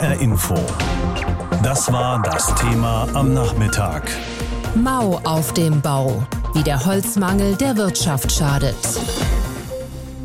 HR 0.00 0.18
Info. 0.22 0.54
Das 1.62 1.92
war 1.92 2.22
das 2.22 2.54
Thema 2.54 3.06
am 3.12 3.34
Nachmittag. 3.34 4.10
Mau 4.74 5.20
auf 5.24 5.52
dem 5.52 5.82
Bau. 5.82 6.22
Wie 6.54 6.62
der 6.62 6.86
Holzmangel 6.86 7.54
der 7.56 7.76
Wirtschaft 7.76 8.32
schadet. 8.32 8.76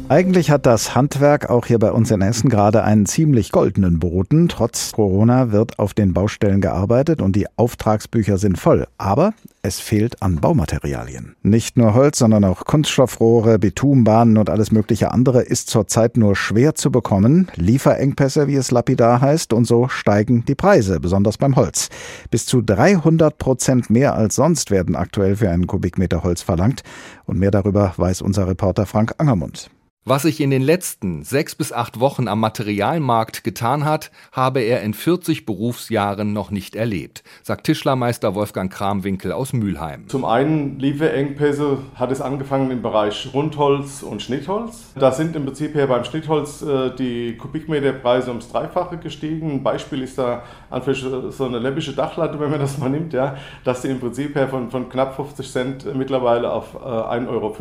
Eigentlich 0.07 0.52
hat 0.52 0.68
das 0.68 0.94
Handwerk 0.94 1.49
auch 1.49 1.65
hier 1.65 1.79
bei 1.79 1.92
uns 1.92 2.12
in 2.12 2.21
Essen 2.21 2.47
gerade 2.47 2.83
einen 2.83 3.07
ziemlich 3.07 3.52
goldenen 3.52 3.97
Boden. 3.97 4.47
Trotz 4.49 4.92
Corona 4.92 5.51
wird 5.51 5.79
auf 5.79 5.96
den 5.96 6.13
Baustellen 6.13 6.62
gearbeitet 6.62 7.24
und 7.24 7.35
die 7.35 7.47
Auftragsbücher 7.56 8.38
sind 8.38 8.60
voll. 8.60 8.85
Aber 8.99 9.33
es 9.63 9.79
fehlt 9.79 10.21
an 10.21 10.35
Baumaterialien. 10.35 11.35
Nicht 11.42 11.76
nur 11.76 11.96
Holz, 11.96 12.20
sondern 12.20 12.44
auch 12.44 12.65
Kunststoffrohre, 12.65 13.57
Bitumenbahnen 13.57 14.38
und 14.38 14.52
alles 14.52 14.71
mögliche 14.71 15.12
andere 15.12 15.42
ist 15.42 15.71
zurzeit 15.71 16.17
nur 16.17 16.35
schwer 16.35 16.76
zu 16.76 16.91
bekommen. 16.91 17.48
Lieferengpässe, 17.55 18.48
wie 18.48 18.55
es 18.58 18.70
lapidar 18.70 19.22
heißt, 19.22 19.53
und 19.53 19.66
so 19.66 19.88
steigen 19.88 20.45
die 20.45 20.53
Preise, 20.53 20.99
besonders 20.99 21.40
beim 21.40 21.55
Holz. 21.55 21.90
Bis 22.29 22.45
zu 22.45 22.62
300 22.62 23.40
Prozent 23.40 23.90
mehr 23.90 24.13
als 24.13 24.35
sonst 24.35 24.70
werden 24.70 24.95
aktuell 24.95 25.35
für 25.35 25.49
einen 25.49 25.65
Kubikmeter 25.65 26.21
Holz 26.21 26.43
verlangt. 26.43 26.84
Und 27.26 27.40
mehr 27.40 27.49
darüber 27.49 27.95
weiß 27.98 28.21
unser 28.21 28.48
Reporter 28.48 28.85
Frank 28.85 29.15
Angermund. 29.17 29.71
Was 30.07 30.21
sich 30.21 30.39
in 30.39 30.51
den 30.51 30.61
letzten 30.61 31.23
sechs 31.23 31.55
bis 31.55 31.73
acht 31.73 31.99
Wochen 31.99 32.27
am 32.27 32.39
Materialmarkt 32.39 33.43
getan 33.43 33.85
hat, 33.85 34.11
habe 34.31 34.59
er 34.59 34.83
in 34.83 34.93
40 34.93 35.47
Berufsjahren 35.47 36.31
noch 36.31 36.51
nicht 36.51 36.75
erlebt, 36.75 37.23
sagt 37.41 37.63
Tischlermeister 37.63 38.35
Wolfgang 38.35 38.71
Kramwinkel 38.71 39.31
aus 39.31 39.51
Mülheim. 39.51 40.07
Zum 40.07 40.23
einen 40.23 40.77
Lieferengpässe 40.77 41.79
hat 41.95 42.11
es 42.11 42.21
angefangen 42.21 42.69
im 42.69 42.83
Bereich 42.83 43.31
Rundholz 43.33 44.03
und 44.03 44.21
Schnittholz. 44.21 44.93
Da 44.93 45.11
sind 45.11 45.35
im 45.35 45.43
Prinzip 45.45 45.73
her 45.73 45.87
beim 45.87 46.03
Schnittholz 46.03 46.61
äh, 46.61 46.95
die 46.95 47.35
Kubikmeterpreise 47.37 48.29
ums 48.29 48.49
Dreifache 48.49 48.97
gestiegen. 48.97 49.53
Ein 49.53 49.63
Beispiel 49.63 50.03
ist 50.03 50.19
da 50.19 50.43
einfach 50.69 50.93
so 50.93 51.45
eine 51.45 51.57
läppische 51.57 51.93
Dachlatte, 51.93 52.40
wenn 52.40 52.51
man 52.51 52.59
das 52.59 52.77
mal 52.77 52.91
nimmt, 52.91 53.13
ja, 53.13 53.37
dass 53.63 53.81
sie 53.81 53.87
im 53.87 53.99
Prinzip 53.99 54.35
her 54.35 54.49
von, 54.49 54.69
von 54.69 54.87
knapp 54.87 55.15
50 55.15 55.51
Cent 55.51 55.95
mittlerweile 55.95 56.51
auf 56.51 56.75
äh, 56.75 56.77
1,50 56.77 57.27
Euro 57.27 57.55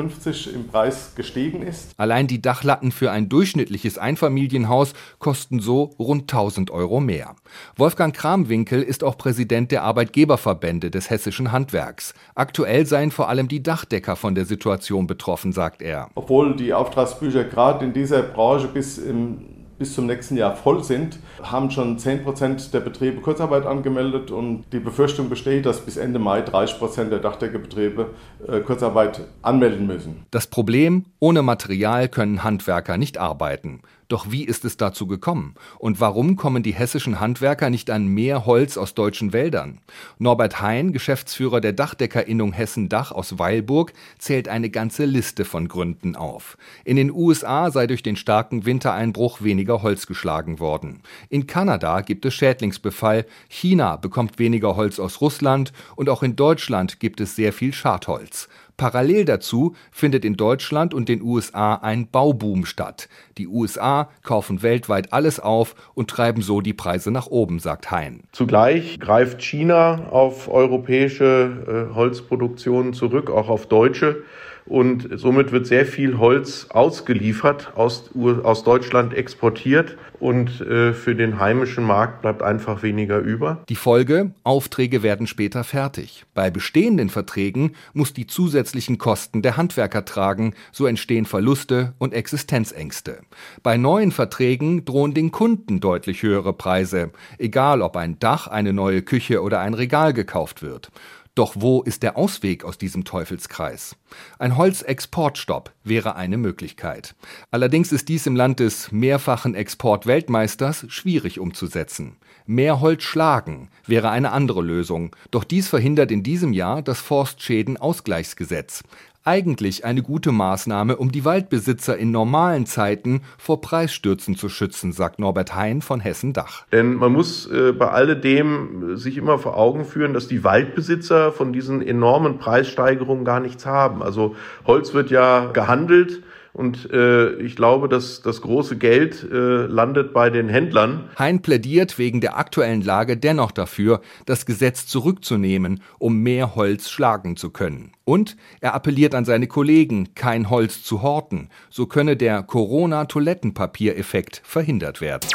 im 0.55 0.69
Preis 0.69 1.15
gestiegen 1.15 1.63
ist. 1.63 1.93
Allein 1.97 2.27
die 2.27 2.34
die 2.35 2.43
Dachlatten 2.43 2.91
für 2.91 3.13
ein 3.13 3.29
durchschnittliches 3.29 3.97
Einfamilienhaus 3.97 4.95
kosten 5.21 5.61
so 5.61 5.95
rund 6.01 6.23
1000 6.23 6.73
Euro 6.73 6.99
mehr. 6.99 7.37
Wolfgang 7.77 8.13
Kramwinkel 8.13 8.83
ist 8.83 9.05
auch 9.05 9.17
Präsident 9.17 9.71
der 9.71 9.85
Arbeitgeberverbände 9.85 10.91
des 10.91 11.11
hessischen 11.11 11.53
Handwerks. 11.53 12.13
Aktuell 12.35 12.87
seien 12.87 13.13
vor 13.13 13.29
allem 13.29 13.47
die 13.47 13.63
Dachdecker 13.63 14.17
von 14.17 14.35
der 14.35 14.47
Situation 14.47 15.07
betroffen, 15.07 15.53
sagt 15.53 15.81
er. 15.81 16.09
Obwohl 16.17 16.57
die 16.57 16.75
Auftragsbücher 16.75 17.45
gerade 17.45 17.85
in 17.85 17.93
dieser 17.93 18.23
Branche 18.23 18.67
bis 18.67 18.99
im 18.99 19.54
bis 19.85 19.95
zum 19.95 20.07
nächsten 20.07 20.39
Jahr 20.39 20.57
voll 20.57 20.83
sind, 20.83 21.19
haben 21.43 21.71
schon 21.71 21.99
10% 21.99 22.71
der 22.71 22.81
Betriebe 22.81 23.21
Kurzarbeit 23.21 23.67
angemeldet 23.67 24.31
und 24.31 24.65
die 24.73 24.79
Befürchtung 24.79 25.29
besteht, 25.29 25.67
dass 25.67 25.83
bis 25.83 25.99
Ende 25.99 26.19
Mai 26.19 26.41
30% 26.41 27.11
der 27.11 27.19
Dachdeckerbetriebe 27.19 28.07
äh, 28.49 28.61
Kurzarbeit 28.61 29.21
anmelden 29.43 29.87
müssen. 29.87 30.25
Das 30.31 30.47
Problem, 30.47 31.05
ohne 31.21 31.43
Material 31.43 32.09
können 32.09 32.43
Handwerker 32.43 32.97
nicht 32.97 33.19
arbeiten. 33.19 33.83
Doch 34.15 34.31
wie 34.31 34.45
ist 34.45 34.65
es 34.65 34.77
dazu 34.77 35.09
gekommen? 35.09 35.57
Und 35.81 35.99
warum 35.99 36.37
kommen 36.37 36.63
die 36.63 36.73
hessischen 36.73 37.19
Handwerker 37.19 37.69
nicht 37.69 37.91
an 37.91 38.07
mehr 38.07 38.47
Holz 38.47 38.77
aus 38.77 38.95
deutschen 38.95 39.33
Wäldern? 39.33 39.81
Norbert 40.21 40.63
Hein, 40.63 40.93
Geschäftsführer 40.93 41.61
der 41.61 41.73
Dachdeckerinnung 41.73 42.53
Hessen 42.53 42.89
Dach 42.89 43.11
aus 43.11 43.41
Weilburg, 43.41 43.93
zählt 44.19 44.47
eine 44.47 44.71
ganze 44.71 45.05
Liste 45.05 45.45
von 45.45 45.67
Gründen 45.67 46.15
auf. 46.15 46.57
In 46.85 46.95
den 46.95 47.11
USA 47.11 47.73
sei 47.73 47.89
durch 47.89 48.05
den 48.05 48.15
starken 48.15 48.65
Wintereinbruch 48.65 49.43
weniger 49.43 49.83
Holz 49.83 50.07
geschlagen 50.07 50.61
worden. 50.61 51.03
In 51.29 51.49
Kanada 51.49 52.01
gibt 52.03 52.25
es 52.25 52.35
Schädlingsbefall, 52.35 53.27
China 53.49 53.97
bekommt 53.97 54.39
weniger 54.39 54.77
Holz 54.77 55.01
aus 55.01 55.21
Russland 55.21 55.73
und 55.97 56.09
auch 56.09 56.23
in 56.23 56.37
Deutschland 56.37 57.01
gibt 57.01 57.21
es 57.21 57.35
sehr 57.35 57.53
viel 57.53 57.73
Schadholz. 57.73 58.49
Parallel 58.77 59.25
dazu 59.25 59.75
findet 59.91 60.25
in 60.25 60.37
Deutschland 60.37 60.95
und 60.95 61.09
den 61.09 61.23
USA 61.23 61.75
ein 61.77 62.09
Bauboom 62.09 62.65
statt. 62.67 63.09
Die 63.39 63.47
USA 63.47 64.09
kaufen 64.23 64.63
weltweit 64.63 65.13
alles 65.13 65.39
auf 65.39 65.75
und 65.95 66.11
treiben 66.11 66.43
so 66.43 66.61
die 66.61 66.75
Preise 66.75 67.11
nach 67.11 67.27
oben, 67.27 67.59
sagt 67.59 67.91
Hein. 67.91 68.23
Zugleich 68.33 68.99
greift 68.99 69.43
China 69.43 70.09
auf 70.11 70.49
europäische 70.49 71.89
äh, 71.91 71.95
Holzproduktionen 71.95 72.93
zurück, 72.93 73.31
auch 73.31 73.49
auf 73.49 73.67
deutsche. 73.67 74.25
Und 74.67 75.09
somit 75.13 75.53
wird 75.53 75.67
sehr 75.67 75.85
viel 75.85 76.19
Holz 76.19 76.69
ausgeliefert, 76.71 77.73
aus, 77.75 78.11
aus 78.15 78.65
Deutschland 78.65 79.13
exportiert 79.13 79.99
und 80.21 80.63
äh, 80.63 80.95
für 80.95 81.15
den 81.15 81.39
heimischen 81.39 81.85
Markt 81.85 82.23
bleibt 82.23 82.43
einfach 82.43 82.83
weniger 82.83 83.19
über. 83.19 83.63
Die 83.69 83.77
Folge, 83.77 84.31
Aufträge 84.43 85.03
werden 85.03 85.27
später 85.27 85.65
fertig. 85.65 86.25
Bei 86.33 86.51
bestehenden 86.51 87.11
Verträgen 87.11 87.73
muss 87.93 88.15
die 88.15 88.27
zusätzlichen 88.27 88.97
Kosten 88.97 89.43
der 89.43 89.59
Handwerker 89.59 90.07
tragen, 90.07 90.55
so 90.73 90.87
entstehen 90.87 91.27
Verluste 91.27 91.93
und 91.99 92.15
Existenzängste. 92.15 93.19
Bei 93.63 93.77
neuen 93.77 94.13
Verträgen 94.13 94.87
drohen 94.87 95.13
den 95.13 95.31
Kunden 95.31 95.81
deutlich 95.81 96.23
höhere 96.23 96.55
Preise, 96.55 97.11
egal 97.37 97.83
ob 97.83 97.97
ein 97.99 98.19
Dach, 98.19 98.47
eine 98.47 98.73
neue 98.73 99.03
Küche 99.03 99.43
oder 99.43 99.61
ein 99.61 99.75
Regal 99.75 100.15
gekauft 100.15 100.63
wird. 100.63 100.91
Doch 101.35 101.55
wo 101.57 101.83
ist 101.83 102.05
der 102.05 102.17
Ausweg 102.17 102.65
aus 102.65 102.79
diesem 102.79 103.05
Teufelskreis? 103.05 103.97
Ein 104.39 104.57
Holzexportstopp 104.57 105.73
wäre 105.83 106.15
eine 106.15 106.37
Möglichkeit. 106.37 107.17
Allerdings 107.51 107.91
ist 107.91 108.09
dies 108.09 108.27
im 108.27 108.37
Land 108.37 108.61
des 108.61 108.93
mehrfachen 108.93 109.57
Exportweltmeisters 109.57 110.87
schwierig 110.89 111.41
umzusetzen. 111.41 112.19
Mehr 112.47 112.81
Holz 112.81 113.03
schlagen 113.03 113.69
wäre 113.85 114.11
eine 114.11 114.31
andere 114.31 114.63
Lösung, 114.63 115.17
doch 115.33 115.43
dies 115.43 115.67
verhindert 115.67 116.13
in 116.13 116.23
diesem 116.23 116.53
Jahr 116.53 116.83
das 116.83 117.01
Forstschädenausgleichsgesetz 117.01 118.85
eigentlich 119.25 119.85
eine 119.85 120.03
gute 120.03 120.33
Maßnahme, 120.33 120.97
um 120.97 121.11
die 121.11 121.25
Waldbesitzer 121.25 121.97
in 121.97 122.11
normalen 122.11 122.67
Zeiten 122.67 123.23
vor 123.39 123.63
Preisstürzen 123.63 124.37
zu 124.37 124.51
schützen, 124.51 124.93
sagt 124.93 125.19
Norbert 125.19 125.55
Hein 125.55 125.81
von 125.81 126.01
Hessen 126.01 126.35
Dach. 126.35 126.67
Denn 126.73 126.95
man 126.95 127.13
muss 127.13 127.51
äh, 127.51 127.73
bei 127.73 127.89
alledem 127.89 128.93
äh, 128.93 128.97
sich 128.97 129.17
immer 129.17 129.39
vor 129.39 129.57
Augen 129.57 129.87
führen, 129.87 130.13
dass 130.13 130.29
die 130.29 130.45
Waldbesitzer 130.45 131.33
von 131.33 131.53
diesen 131.53 131.81
enormen 131.81 132.39
Preissteigerungen 132.39 133.25
gar 133.25 133.41
nichts 133.41 133.65
haben. 133.65 134.03
Also 134.03 134.37
Holz 134.67 134.93
wird 134.93 135.11
ja 135.11 135.47
gehandelt 135.53 136.23
und 136.55 136.89
äh, 136.93 137.35
ich 137.35 137.57
glaube, 137.57 137.89
dass 137.89 138.23
das 138.23 138.41
große 138.41 138.79
Geld 138.79 139.27
äh, 139.31 139.67
landet 139.67 140.13
bei 140.13 140.31
den 140.31 140.49
Händlern. 140.49 141.11
Hein 141.19 141.43
plädiert 141.43 141.99
wegen 141.99 142.21
der 142.21 142.39
aktuellen 142.39 142.81
Lage 142.81 143.17
dennoch 143.17 143.51
dafür, 143.51 144.01
das 144.25 144.47
Gesetz 144.47 144.87
zurückzunehmen, 144.87 145.83
um 145.99 146.23
mehr 146.23 146.55
Holz 146.55 146.89
schlagen 146.91 147.37
zu 147.37 147.51
können. 147.51 147.91
Und 148.05 148.37
er 148.61 148.75
appelliert 148.75 149.17
an 149.17 149.25
seine 149.25 149.49
Kollegen, 149.49 150.15
kein 150.15 150.49
Holz 150.49 150.85
zu 150.85 151.03
horten. 151.03 151.49
So 151.71 151.87
könne 151.87 152.17
der 152.17 152.45
Corona-Toilettenpapiereffekt 152.45 154.41
verhindert 154.45 155.01
werden. 155.01 155.29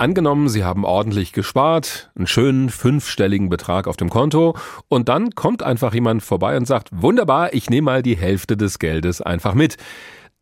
Angenommen, 0.00 0.48
Sie 0.48 0.64
haben 0.64 0.86
ordentlich 0.86 1.34
gespart, 1.34 2.10
einen 2.16 2.26
schönen 2.26 2.70
fünfstelligen 2.70 3.50
Betrag 3.50 3.86
auf 3.86 3.98
dem 3.98 4.08
Konto 4.08 4.56
und 4.88 5.10
dann 5.10 5.32
kommt 5.32 5.62
einfach 5.62 5.92
jemand 5.92 6.22
vorbei 6.22 6.56
und 6.56 6.64
sagt, 6.64 6.88
wunderbar, 6.90 7.52
ich 7.52 7.68
nehme 7.68 7.84
mal 7.84 8.02
die 8.02 8.16
Hälfte 8.16 8.56
des 8.56 8.78
Geldes 8.78 9.20
einfach 9.20 9.52
mit. 9.52 9.76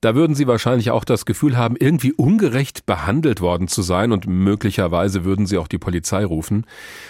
Da 0.00 0.14
würden 0.14 0.36
Sie 0.36 0.46
wahrscheinlich 0.46 0.92
auch 0.92 1.02
das 1.02 1.26
Gefühl 1.26 1.56
haben, 1.56 1.74
irgendwie 1.76 2.12
ungerecht 2.12 2.86
behandelt 2.86 3.40
worden 3.40 3.66
zu 3.66 3.82
sein 3.82 4.12
und 4.12 4.28
möglicherweise 4.28 5.24
würden 5.24 5.44
Sie 5.44 5.58
auch 5.58 5.66
die 5.66 5.78
Polizei 5.78 6.24
rufen. 6.24 6.64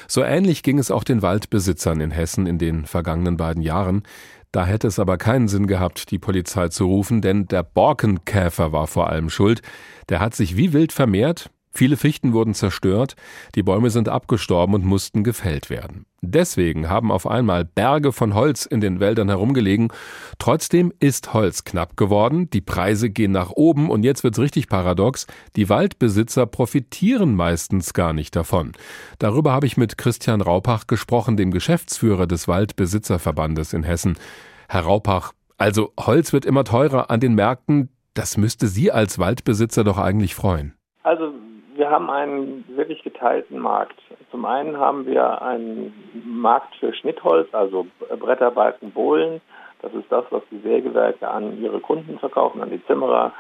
So 0.07 0.23
ähnlich 0.23 0.63
ging 0.63 0.79
es 0.79 0.91
auch 0.91 1.05
den 1.05 1.21
Waldbesitzern 1.21 2.01
in 2.01 2.13
Hessen 2.13 2.47
in 2.47 2.57
den 2.57 2.87
vergangenen 2.87 3.37
beiden 3.37 3.63
Jahren. 3.63 4.05
Da 4.53 4.65
hätte 4.65 4.87
es 4.87 4.99
aber 4.99 5.19
keinen 5.19 5.49
Sinn 5.49 5.67
gehabt, 5.67 6.11
die 6.11 6.19
Polizei 6.19 6.69
zu 6.69 6.87
rufen, 6.87 7.21
denn 7.21 7.47
der 7.47 7.63
Borkenkäfer 7.63 8.73
war 8.73 8.87
vor 8.87 9.11
allem 9.11 9.29
schuld. 9.29 9.61
Der 10.09 10.21
hat 10.21 10.35
sich 10.35 10.57
wie 10.57 10.73
wild 10.73 10.95
vermehrt, 10.95 11.51
Viele 11.79 11.97
Fichten 11.97 12.33
wurden 12.33 12.55
zerstört, 12.55 13.15
die 13.55 13.63
Bäume 13.63 13.91
sind 13.91 14.09
abgestorben 14.09 14.75
und 14.75 14.85
mussten 14.85 15.23
gefällt 15.23 15.71
werden. 15.71 16.07
Deswegen 16.23 16.89
haben 16.89 17.13
auf 17.13 17.25
einmal 17.25 17.65
Berge 17.65 18.11
von 18.11 18.35
Holz 18.35 18.67
in 18.67 18.81
den 18.81 18.99
Wäldern 18.99 19.29
herumgelegen. 19.29 19.93
Trotzdem 20.41 20.93
ist 20.99 21.35
Holz 21.35 21.63
knapp 21.63 21.97
geworden, 21.97 22.51
die 22.51 22.63
Preise 22.63 23.11
gehen 23.11 23.31
nach 23.31 23.51
oben 23.51 23.91
und 23.91 24.03
jetzt 24.03 24.25
wird's 24.25 24.41
richtig 24.41 24.67
paradox. 24.67 25.29
Die 25.55 25.69
Waldbesitzer 25.69 26.47
profitieren 26.47 27.37
meistens 27.37 27.95
gar 27.95 28.13
nicht 28.13 28.35
davon. 28.35 28.73
Darüber 29.21 29.53
habe 29.53 29.67
ich 29.67 29.77
mit 29.77 29.97
Christian 29.97 30.41
Raupach 30.41 30.89
gesprochen, 30.89 31.37
dem 31.37 31.53
Geschäftsführer 31.53 32.27
des 32.27 32.49
Waldbesitzerverbandes 32.49 33.73
in 33.73 33.85
Hessen. 33.85 34.19
Herr 34.69 34.83
Raupach, 34.83 35.33
also 35.59 35.93
Holz 35.97 36.33
wird 36.33 36.45
immer 36.45 36.65
teurer 36.65 37.09
an 37.13 37.21
den 37.21 37.37
Märkten. 37.37 37.91
Das 38.15 38.37
müsste 38.37 38.67
Sie 38.67 38.91
als 38.91 39.21
Waldbesitzer 39.21 39.85
doch 39.85 39.99
eigentlich 39.99 40.35
freuen. 40.35 40.75
Also 41.05 41.33
wir 41.79 41.91
haben 41.91 42.11
einen 42.11 42.65
wirklich 42.77 43.03
geteilten 43.05 43.59
Markt. 43.59 43.99
Zum 44.33 44.45
einen 44.45 44.77
haben 44.79 45.07
wir 45.07 45.41
einen 45.41 45.95
Markt 46.25 46.75
für 46.77 46.93
Schnittholz, 46.93 47.49
also 47.55 47.87
Bretter, 48.19 48.51
Balken, 48.51 48.91
Bohlen. 48.91 49.41
Das 49.81 49.95
ist 49.95 50.11
das, 50.11 50.25
was 50.31 50.43
die 50.51 50.59
Sägewerke 50.59 51.29
an 51.29 51.63
ihre 51.63 51.79
Kunden 51.79 52.19
verkaufen, 52.19 52.61
an 52.61 52.71
die 52.71 52.85
Zimmerer, 52.87 53.33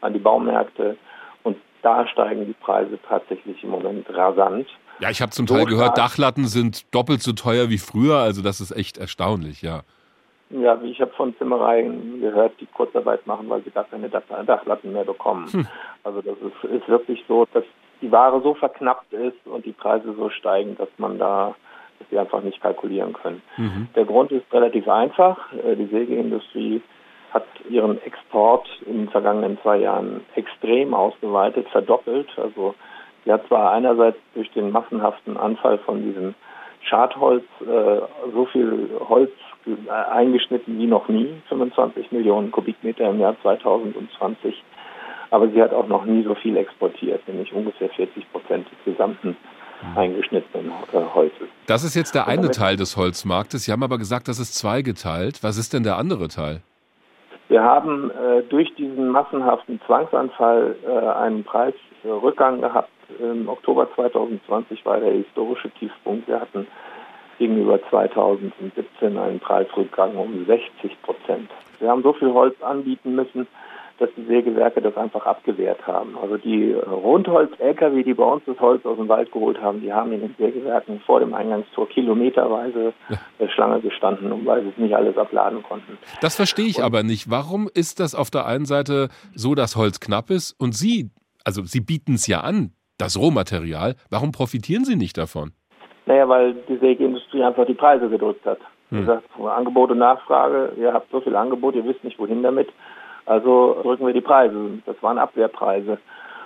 an 0.00 0.12
die 0.12 0.18
Baumärkte. 0.18 0.96
Und 1.44 1.56
da 1.82 2.06
steigen 2.08 2.46
die 2.46 2.52
Preise 2.54 2.98
tatsächlich 3.08 3.62
im 3.62 3.70
Moment 3.70 4.06
rasant. 4.10 4.66
Ja, 4.98 5.10
ich 5.10 5.22
habe 5.22 5.30
zum 5.30 5.46
Teil 5.46 5.60
so 5.60 5.66
gehört, 5.66 5.96
Dachlatten 5.96 6.46
sind 6.46 6.92
doppelt 6.92 7.22
so 7.22 7.32
teuer 7.32 7.68
wie 7.68 7.78
früher, 7.78 8.16
also 8.18 8.42
das 8.42 8.60
ist 8.60 8.72
echt 8.72 8.98
erstaunlich, 8.98 9.62
ja. 9.62 9.82
Ja, 10.50 10.80
ich 10.82 11.00
habe 11.00 11.12
von 11.12 11.36
Zimmereien 11.38 12.20
gehört, 12.20 12.60
die 12.60 12.66
Kurzarbeit 12.66 13.26
machen, 13.26 13.48
weil 13.48 13.62
sie 13.62 13.70
gar 13.70 13.84
keine 13.84 14.08
Dachlatten 14.08 14.92
mehr 14.92 15.04
bekommen. 15.04 15.48
Hm. 15.52 15.66
Also 16.04 16.22
das 16.22 16.36
ist, 16.38 16.70
ist 16.70 16.88
wirklich 16.88 17.24
so, 17.26 17.46
dass 17.52 17.64
die 18.04 18.12
Ware 18.12 18.40
so 18.42 18.54
verknappt 18.54 19.12
ist 19.12 19.46
und 19.46 19.64
die 19.64 19.72
Preise 19.72 20.14
so 20.14 20.28
steigen, 20.28 20.76
dass 20.76 20.88
man 20.98 21.18
da 21.18 21.54
dass 21.98 22.10
sie 22.10 22.18
einfach 22.18 22.42
nicht 22.42 22.60
kalkulieren 22.60 23.12
können. 23.12 23.40
Mhm. 23.56 23.88
Der 23.94 24.04
Grund 24.04 24.32
ist 24.32 24.52
relativ 24.52 24.88
einfach. 24.88 25.52
Äh, 25.52 25.76
die 25.76 25.86
Sägeindustrie 25.86 26.82
hat 27.32 27.46
ihren 27.68 28.00
Export 28.02 28.68
in 28.86 28.98
den 28.98 29.08
vergangenen 29.08 29.58
zwei 29.62 29.78
Jahren 29.78 30.22
extrem 30.34 30.92
ausgeweitet, 30.92 31.68
verdoppelt. 31.68 32.28
Also 32.36 32.74
sie 33.24 33.32
hat 33.32 33.46
zwar 33.46 33.72
einerseits 33.72 34.18
durch 34.34 34.50
den 34.52 34.70
massenhaften 34.70 35.36
Anfall 35.36 35.78
von 35.78 36.02
diesem 36.02 36.34
Schadholz 36.82 37.44
äh, 37.60 38.00
so 38.32 38.44
viel 38.46 38.90
Holz 39.08 39.30
äh, 39.66 39.90
eingeschnitten 39.90 40.78
wie 40.78 40.86
noch 40.86 41.08
nie, 41.08 41.32
25 41.48 42.12
Millionen 42.12 42.50
Kubikmeter 42.50 43.08
im 43.08 43.20
Jahr 43.20 43.36
2020. 43.40 44.62
Aber 45.34 45.48
sie 45.48 45.60
hat 45.60 45.72
auch 45.72 45.88
noch 45.88 46.04
nie 46.04 46.22
so 46.22 46.36
viel 46.36 46.56
exportiert, 46.56 47.26
nämlich 47.26 47.52
ungefähr 47.52 47.88
40 47.88 48.30
Prozent 48.30 48.68
des 48.70 48.92
gesamten 48.92 49.30
mhm. 49.82 49.98
eingeschnittenen 49.98 50.70
äh, 50.92 50.98
Holzes. 51.12 51.48
Das 51.66 51.82
ist 51.82 51.96
jetzt 51.96 52.14
der 52.14 52.28
eine 52.28 52.52
Teil 52.52 52.76
des 52.76 52.96
Holzmarktes. 52.96 53.64
Sie 53.64 53.72
haben 53.72 53.82
aber 53.82 53.98
gesagt, 53.98 54.28
das 54.28 54.38
ist 54.38 54.54
zweigeteilt. 54.54 55.42
Was 55.42 55.58
ist 55.58 55.72
denn 55.72 55.82
der 55.82 55.96
andere 55.96 56.28
Teil? 56.28 56.60
Wir 57.48 57.64
haben 57.64 58.12
äh, 58.12 58.44
durch 58.48 58.72
diesen 58.76 59.08
massenhaften 59.08 59.80
Zwangsanfall 59.88 60.76
äh, 60.86 60.90
einen 60.90 61.42
Preisrückgang 61.42 62.60
gehabt. 62.60 62.90
Im 63.18 63.48
Oktober 63.48 63.88
2020 63.96 64.86
war 64.86 65.00
der 65.00 65.14
historische 65.14 65.68
Tiefpunkt. 65.70 66.28
Wir 66.28 66.40
hatten 66.40 66.68
gegenüber 67.40 67.80
2017 67.90 69.18
einen 69.18 69.40
Preisrückgang 69.40 70.14
um 70.14 70.46
60 70.46 71.02
Prozent. 71.02 71.50
Wir 71.80 71.90
haben 71.90 72.04
so 72.04 72.12
viel 72.12 72.32
Holz 72.32 72.54
anbieten 72.62 73.16
müssen, 73.16 73.48
dass 73.98 74.10
die 74.16 74.24
Sägewerke 74.24 74.82
das 74.82 74.96
einfach 74.96 75.24
abgewehrt 75.26 75.86
haben. 75.86 76.16
Also 76.20 76.36
die 76.36 76.72
Rundholz-LKW, 76.72 78.02
die 78.02 78.14
bei 78.14 78.24
uns 78.24 78.42
das 78.46 78.58
Holz 78.58 78.84
aus 78.84 78.96
dem 78.96 79.08
Wald 79.08 79.30
geholt 79.30 79.60
haben, 79.60 79.80
die 79.80 79.92
haben 79.92 80.12
in 80.12 80.20
den 80.20 80.34
Sägewerken 80.36 81.00
vor 81.06 81.20
dem 81.20 81.34
Eingangstor 81.34 81.88
kilometerweise 81.88 82.92
ja. 83.08 83.48
Schlange 83.48 83.80
gestanden, 83.80 84.32
um 84.32 84.44
weil 84.46 84.62
sie 84.62 84.70
es 84.70 84.78
nicht 84.78 84.94
alles 84.94 85.16
abladen 85.16 85.62
konnten. 85.62 85.98
Das 86.20 86.36
verstehe 86.36 86.66
ich 86.66 86.78
und, 86.78 86.84
aber 86.84 87.02
nicht. 87.02 87.30
Warum 87.30 87.68
ist 87.72 88.00
das 88.00 88.14
auf 88.14 88.30
der 88.30 88.46
einen 88.46 88.66
Seite 88.66 89.08
so, 89.34 89.54
dass 89.54 89.76
Holz 89.76 90.00
knapp 90.00 90.30
ist 90.30 90.52
und 90.58 90.74
Sie, 90.74 91.10
also 91.44 91.62
Sie 91.62 91.80
bieten 91.80 92.14
es 92.14 92.26
ja 92.26 92.40
an, 92.40 92.72
das 92.98 93.18
Rohmaterial, 93.18 93.94
warum 94.10 94.32
profitieren 94.32 94.84
Sie 94.84 94.96
nicht 94.96 95.16
davon? 95.18 95.52
Naja, 96.06 96.28
weil 96.28 96.54
die 96.68 96.76
Sägeindustrie 96.76 97.42
einfach 97.42 97.66
die 97.66 97.74
Preise 97.74 98.08
gedrückt 98.08 98.44
hat. 98.44 98.58
Hm. 98.90 99.00
Gesagt, 99.00 99.24
Angebot 99.40 99.90
und 99.90 99.98
Nachfrage, 99.98 100.72
ihr 100.78 100.92
habt 100.92 101.10
so 101.10 101.20
viel 101.20 101.34
Angebot, 101.34 101.74
ihr 101.74 101.84
wisst 101.84 102.04
nicht 102.04 102.18
wohin 102.18 102.42
damit. 102.42 102.68
Also 103.26 103.80
drücken 103.82 104.06
wir 104.06 104.12
die 104.12 104.20
Preise. 104.20 104.78
Das 104.86 105.02
waren 105.02 105.18
Abwehrpreise. 105.18 105.98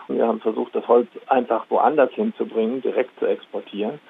Und 0.09 0.17
wir 0.17 0.27
haben 0.27 0.41
versucht, 0.41 0.75
das 0.75 0.89
Holz 0.89 1.09
einfach 1.27 1.67
woanders 1.69 2.11
hinzubringen, 2.13 2.81
direkt 2.81 3.19
zu 3.19 3.27
exportieren. 3.27 4.01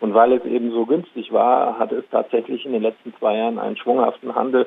Und 0.00 0.14
weil 0.14 0.32
es 0.32 0.44
eben 0.44 0.70
so 0.70 0.86
günstig 0.86 1.32
war, 1.32 1.78
hat 1.78 1.90
es 1.92 2.04
tatsächlich 2.10 2.64
in 2.64 2.72
den 2.72 2.82
letzten 2.82 3.14
zwei 3.18 3.36
Jahren 3.36 3.58
einen 3.58 3.76
schwunghaften 3.76 4.34
Handel 4.34 4.66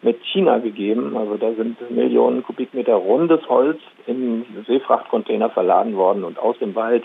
mit 0.00 0.22
China 0.32 0.58
gegeben. 0.58 1.16
Also 1.16 1.36
da 1.36 1.52
sind 1.52 1.90
Millionen 1.90 2.42
Kubikmeter 2.42 2.94
rundes 2.94 3.46
Holz 3.48 3.78
in 4.06 4.44
Seefrachtcontainer 4.66 5.50
verladen 5.50 5.96
worden 5.96 6.24
und 6.24 6.38
aus 6.38 6.58
dem 6.58 6.74
Wald 6.74 7.04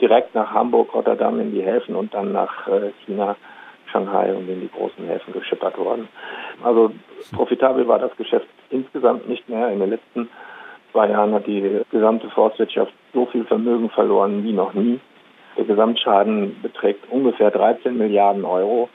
direkt 0.00 0.34
nach 0.34 0.52
Hamburg, 0.52 0.94
Rotterdam 0.94 1.40
in 1.40 1.52
die 1.52 1.62
Häfen 1.62 1.94
und 1.94 2.14
dann 2.14 2.32
nach 2.32 2.66
äh, 2.68 2.92
China, 3.04 3.36
Shanghai 3.92 4.32
und 4.34 4.48
in 4.48 4.60
die 4.60 4.70
großen 4.70 5.04
Häfen 5.04 5.32
geschippert 5.32 5.76
worden. 5.76 6.08
Also 6.62 6.92
profitabel 7.32 7.86
war 7.86 7.98
das 7.98 8.16
Geschäft 8.16 8.46
insgesamt 8.70 9.28
nicht 9.28 9.48
mehr. 9.48 9.70
In 9.70 9.80
den 9.80 9.90
letzten 9.90 10.28
zwei 10.92 11.08
Jahren 11.08 11.32
hat 11.34 11.46
die 11.46 11.82
gesamte 11.90 12.28
Forstwirtschaft 12.30 12.92
so 13.12 13.26
viel 13.26 13.44
Vermögen 13.44 13.90
verloren 13.90 14.44
wie 14.44 14.52
noch 14.52 14.74
nie. 14.74 15.00
Der 15.56 15.64
Gesamtschaden 15.64 16.56
beträgt 16.62 17.10
ungefähr 17.10 17.50
13 17.50 17.96
Milliarden 17.96 18.44
Euro. 18.44 18.88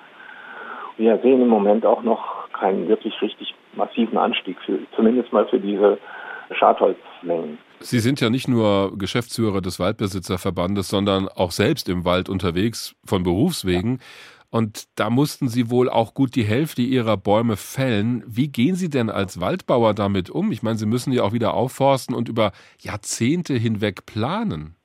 Wir 0.98 1.18
sehen 1.19 1.42
im 1.42 1.50
Moment 1.50 1.86
auch 1.86 2.04
noch 2.04 2.50
keinen 2.54 2.88
wirklich 2.88 3.22
richtig 3.22 3.54
massiven 3.75 4.18
Anstieg, 4.18 4.57
für, 4.66 4.80
zumindest 4.95 5.33
mal 5.33 5.45
für 5.48 5.60
diese 5.60 5.98
Schadholzmengen. 6.51 7.57
Sie 7.80 8.00
sind 8.00 8.22
ja 8.22 8.30
nicht 8.30 8.48
nur 8.48 8.98
Geschäftsführer 8.98 9.62
des 9.62 9.80
Waldbesitzerverbandes, 9.80 10.88
sondern 10.88 11.27
auch 11.27 11.51
selbst 11.51 11.89
im 11.89 12.06
Wald 12.06 12.30
unterwegs 12.30 12.95
von 13.06 13.24
Berufswegen. 13.24 14.00
Ja. 14.00 14.34
Und 14.55 14.85
da 14.97 15.09
mussten 15.09 15.49
Sie 15.49 15.69
wohl 15.69 15.89
auch 15.89 16.13
gut 16.13 16.37
die 16.37 16.45
Hälfte 16.45 16.81
Ihrer 16.81 17.17
Bäume 17.17 17.57
fällen. 17.57 18.23
Wie 18.25 18.47
gehen 18.47 18.75
Sie 18.75 18.89
denn 18.89 19.09
als 19.09 19.41
Waldbauer 19.41 19.93
damit 19.93 20.29
um? 20.29 20.49
Ich 20.53 20.63
meine, 20.63 20.77
Sie 20.77 20.85
müssen 20.85 21.11
ja 21.11 21.23
auch 21.23 21.33
wieder 21.33 21.55
aufforsten 21.55 22.15
und 22.15 22.29
über 22.29 22.53
Jahrzehnte 22.79 23.51
hinweg 23.51 24.05
planen. 24.05 24.77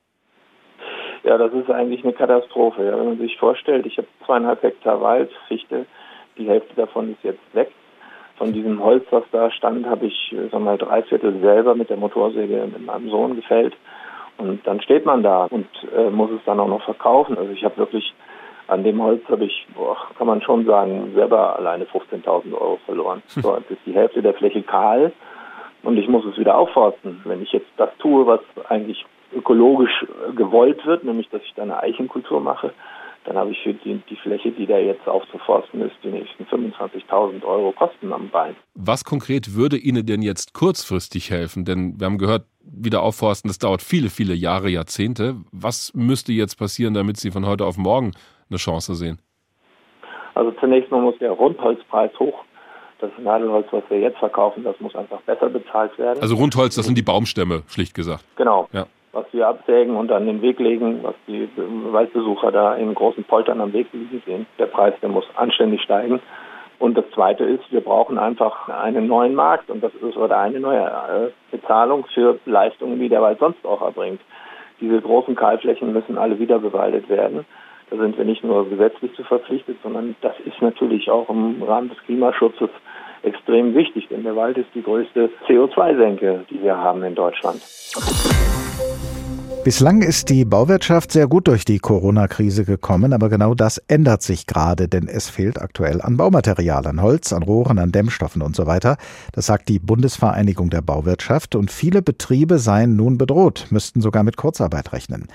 Ja, 1.22 1.38
das 1.38 1.52
ist 1.52 1.70
eigentlich 1.70 2.02
eine 2.02 2.14
Katastrophe. 2.14 2.84
Ja. 2.84 2.98
Wenn 2.98 3.04
man 3.10 3.18
sich 3.18 3.38
vorstellt, 3.38 3.86
ich 3.86 3.96
habe 3.96 4.08
zweieinhalb 4.26 4.60
Hektar 4.60 5.00
Wald, 5.00 5.30
Fichte, 5.46 5.86
die 6.36 6.48
Hälfte 6.48 6.74
davon 6.74 7.12
ist 7.12 7.22
jetzt 7.22 7.54
weg. 7.54 7.70
Von 8.38 8.52
diesem 8.52 8.82
Holz, 8.82 9.04
was 9.10 9.22
da 9.30 9.52
stand, 9.52 9.86
habe 9.86 10.06
ich 10.06 10.34
sag 10.50 10.60
mal, 10.60 10.78
drei 10.78 11.04
Viertel 11.04 11.38
selber 11.42 11.76
mit 11.76 11.90
der 11.90 11.96
Motorsäge 11.96 12.68
mit 12.72 12.84
meinem 12.84 13.08
Sohn 13.08 13.36
gefällt. 13.36 13.76
Und 14.36 14.66
dann 14.66 14.80
steht 14.80 15.06
man 15.06 15.22
da 15.22 15.44
und 15.44 15.68
äh, 15.96 16.10
muss 16.10 16.32
es 16.32 16.40
dann 16.44 16.58
auch 16.58 16.66
noch 16.66 16.82
verkaufen. 16.82 17.38
Also 17.38 17.52
ich 17.52 17.62
habe 17.62 17.76
wirklich 17.76 18.12
an 18.70 18.84
dem 18.84 19.02
Holz 19.02 19.22
habe 19.28 19.44
ich, 19.44 19.66
boah, 19.74 19.96
kann 20.16 20.26
man 20.26 20.40
schon 20.42 20.64
sagen, 20.64 21.12
selber 21.14 21.56
alleine 21.56 21.84
15.000 21.84 22.52
Euro 22.52 22.78
verloren. 22.86 23.22
So, 23.28 23.56
jetzt 23.56 23.70
ist 23.70 23.80
die 23.86 23.94
Hälfte 23.94 24.22
der 24.22 24.34
Fläche 24.34 24.62
kahl 24.62 25.12
und 25.82 25.96
ich 25.96 26.08
muss 26.08 26.24
es 26.24 26.38
wieder 26.38 26.56
aufforsten. 26.56 27.20
Wenn 27.24 27.42
ich 27.42 27.52
jetzt 27.52 27.70
das 27.76 27.90
tue, 27.98 28.26
was 28.26 28.40
eigentlich 28.68 29.04
ökologisch 29.34 30.06
gewollt 30.36 30.84
wird, 30.84 31.04
nämlich 31.04 31.28
dass 31.30 31.42
ich 31.42 31.54
da 31.54 31.62
eine 31.62 31.80
Eichenkultur 31.80 32.40
mache, 32.40 32.72
dann 33.24 33.36
habe 33.36 33.50
ich 33.50 33.58
für 33.62 33.74
die, 33.74 34.00
die 34.08 34.16
Fläche, 34.16 34.50
die 34.50 34.66
da 34.66 34.78
jetzt 34.78 35.06
aufzuforsten 35.06 35.82
ist, 35.82 35.94
die 36.02 36.08
nächsten 36.08 36.44
25.000 36.44 37.44
Euro 37.44 37.72
Kosten 37.72 38.12
am 38.12 38.28
Bein. 38.30 38.56
Was 38.74 39.04
konkret 39.04 39.54
würde 39.54 39.76
Ihnen 39.76 40.06
denn 40.06 40.22
jetzt 40.22 40.54
kurzfristig 40.54 41.30
helfen? 41.30 41.64
Denn 41.64 42.00
wir 42.00 42.06
haben 42.06 42.18
gehört, 42.18 42.44
wieder 42.62 43.02
aufforsten, 43.02 43.48
das 43.48 43.58
dauert 43.58 43.82
viele, 43.82 44.10
viele 44.10 44.34
Jahre, 44.34 44.68
Jahrzehnte. 44.68 45.36
Was 45.52 45.92
müsste 45.94 46.32
jetzt 46.32 46.56
passieren, 46.56 46.94
damit 46.94 47.18
Sie 47.18 47.30
von 47.30 47.46
heute 47.46 47.66
auf 47.66 47.76
morgen 47.76 48.12
eine 48.50 48.58
Chance 48.58 48.94
sehen? 48.94 49.18
Also 50.34 50.52
zunächst 50.52 50.90
mal 50.90 51.00
muss 51.00 51.18
der 51.18 51.32
Rundholzpreis 51.32 52.10
hoch. 52.18 52.44
Das 53.00 53.10
Nadelholz, 53.18 53.66
was 53.70 53.82
wir 53.88 53.98
jetzt 53.98 54.18
verkaufen, 54.18 54.62
das 54.62 54.78
muss 54.80 54.94
einfach 54.94 55.20
besser 55.22 55.48
bezahlt 55.48 55.98
werden. 55.98 56.20
Also 56.20 56.34
Rundholz, 56.34 56.74
das 56.74 56.84
sind 56.84 56.98
die 56.98 57.02
Baumstämme, 57.02 57.62
schlicht 57.66 57.94
gesagt. 57.94 58.24
Genau. 58.36 58.68
Ja. 58.72 58.86
Was 59.12 59.24
wir 59.32 59.48
absägen 59.48 59.96
und 59.96 60.12
an 60.12 60.26
den 60.26 60.42
Weg 60.42 60.58
legen, 60.60 61.00
was 61.02 61.14
die 61.26 61.48
Waldbesucher 61.56 62.52
da 62.52 62.74
in 62.76 62.94
großen 62.94 63.24
Poltern 63.24 63.60
am 63.60 63.72
Weg 63.72 63.88
liegen 63.92 64.22
sehen. 64.26 64.46
Der 64.58 64.66
Preis, 64.66 64.94
der 65.02 65.08
muss 65.08 65.24
anständig 65.36 65.82
steigen. 65.82 66.20
Und 66.78 66.96
das 66.96 67.04
Zweite 67.14 67.44
ist, 67.44 67.70
wir 67.70 67.82
brauchen 67.82 68.18
einfach 68.18 68.68
einen 68.68 69.06
neuen 69.06 69.34
Markt 69.34 69.70
und 69.70 69.82
das 69.82 69.92
ist 69.94 70.16
oder 70.16 70.38
eine 70.38 70.60
neue 70.60 70.80
äh, 70.80 71.30
Bezahlung 71.54 72.06
für 72.14 72.38
Leistungen, 72.46 72.98
die 72.98 73.10
der 73.10 73.20
Wald 73.20 73.38
sonst 73.38 73.64
auch 73.66 73.82
erbringt. 73.82 74.20
Diese 74.80 75.00
großen 75.00 75.34
Kahlflächen 75.34 75.92
müssen 75.92 76.16
alle 76.16 76.38
wieder 76.38 76.58
bewaldet 76.58 77.08
werden. 77.10 77.44
Da 77.90 77.96
sind 77.96 78.16
wir 78.16 78.24
nicht 78.24 78.44
nur 78.44 78.68
gesetzlich 78.68 79.12
zu 79.14 79.24
verpflichtet, 79.24 79.76
sondern 79.82 80.14
das 80.20 80.34
ist 80.46 80.62
natürlich 80.62 81.10
auch 81.10 81.28
im 81.28 81.60
Rahmen 81.62 81.88
des 81.88 81.98
Klimaschutzes 82.06 82.70
extrem 83.22 83.74
wichtig, 83.74 84.06
denn 84.08 84.22
der 84.22 84.36
Wald 84.36 84.56
ist 84.56 84.68
die 84.74 84.82
größte 84.82 85.28
CO2-Senke, 85.48 86.44
die 86.50 86.62
wir 86.62 86.76
haben 86.76 87.02
in 87.02 87.16
Deutschland. 87.16 87.60
Bislang 89.62 90.00
ist 90.00 90.30
die 90.30 90.46
Bauwirtschaft 90.46 91.12
sehr 91.12 91.26
gut 91.26 91.46
durch 91.46 91.66
die 91.66 91.80
Corona-Krise 91.80 92.64
gekommen, 92.64 93.12
aber 93.12 93.28
genau 93.28 93.54
das 93.54 93.76
ändert 93.88 94.22
sich 94.22 94.46
gerade, 94.46 94.88
denn 94.88 95.06
es 95.06 95.28
fehlt 95.28 95.60
aktuell 95.60 96.00
an 96.00 96.16
Baumaterial, 96.16 96.86
an 96.86 97.02
Holz, 97.02 97.32
an 97.32 97.42
Rohren, 97.42 97.78
an 97.78 97.92
Dämmstoffen 97.92 98.40
und 98.40 98.56
so 98.56 98.66
weiter. 98.66 98.96
Das 99.32 99.46
sagt 99.46 99.68
die 99.68 99.78
Bundesvereinigung 99.78 100.70
der 100.70 100.80
Bauwirtschaft 100.80 101.56
und 101.56 101.70
viele 101.70 102.00
Betriebe 102.00 102.58
seien 102.58 102.96
nun 102.96 103.18
bedroht, 103.18 103.66
müssten 103.70 104.00
sogar 104.00 104.22
mit 104.22 104.38
Kurzarbeit 104.38 104.94
rechnen. 104.94 105.28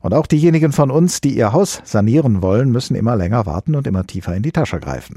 Und 0.00 0.14
auch 0.14 0.26
diejenigen 0.26 0.72
von 0.72 0.90
uns, 0.90 1.20
die 1.20 1.36
ihr 1.36 1.52
Haus 1.52 1.80
sanieren 1.84 2.42
wollen, 2.42 2.70
müssen 2.70 2.96
immer 2.96 3.16
länger 3.16 3.46
warten 3.46 3.74
und 3.74 3.86
immer 3.86 4.06
tiefer 4.06 4.34
in 4.34 4.42
die 4.42 4.52
Tasche 4.52 4.80
greifen. 4.80 5.16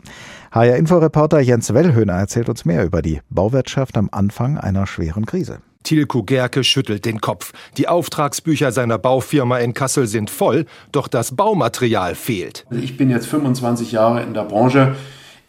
HR-Inforeporter 0.52 1.40
Jens 1.40 1.74
Wellhöhner 1.74 2.14
erzählt 2.14 2.50
uns 2.50 2.66
mehr 2.66 2.84
über 2.84 3.02
die 3.02 3.22
Bauwirtschaft 3.30 3.98
am 3.98 4.10
Anfang 4.12 4.58
einer 4.58 4.86
schweren 4.86 5.26
Krise. 5.26 5.60
Tilko 5.84 6.24
Gerke 6.24 6.64
schüttelt 6.64 7.06
den 7.06 7.22
Kopf. 7.22 7.52
Die 7.78 7.88
Auftragsbücher 7.88 8.72
seiner 8.72 8.98
Baufirma 8.98 9.60
in 9.60 9.74
Kassel 9.74 10.08
sind 10.08 10.30
voll, 10.30 10.66
doch 10.92 11.08
das 11.08 11.36
Baumaterial 11.36 12.16
fehlt. 12.16 12.66
Ich 12.72 12.98
bin 12.98 13.10
jetzt 13.10 13.28
25 13.28 13.92
Jahre 13.92 14.24
in 14.24 14.34
der 14.34 14.44
Branche. 14.44 14.96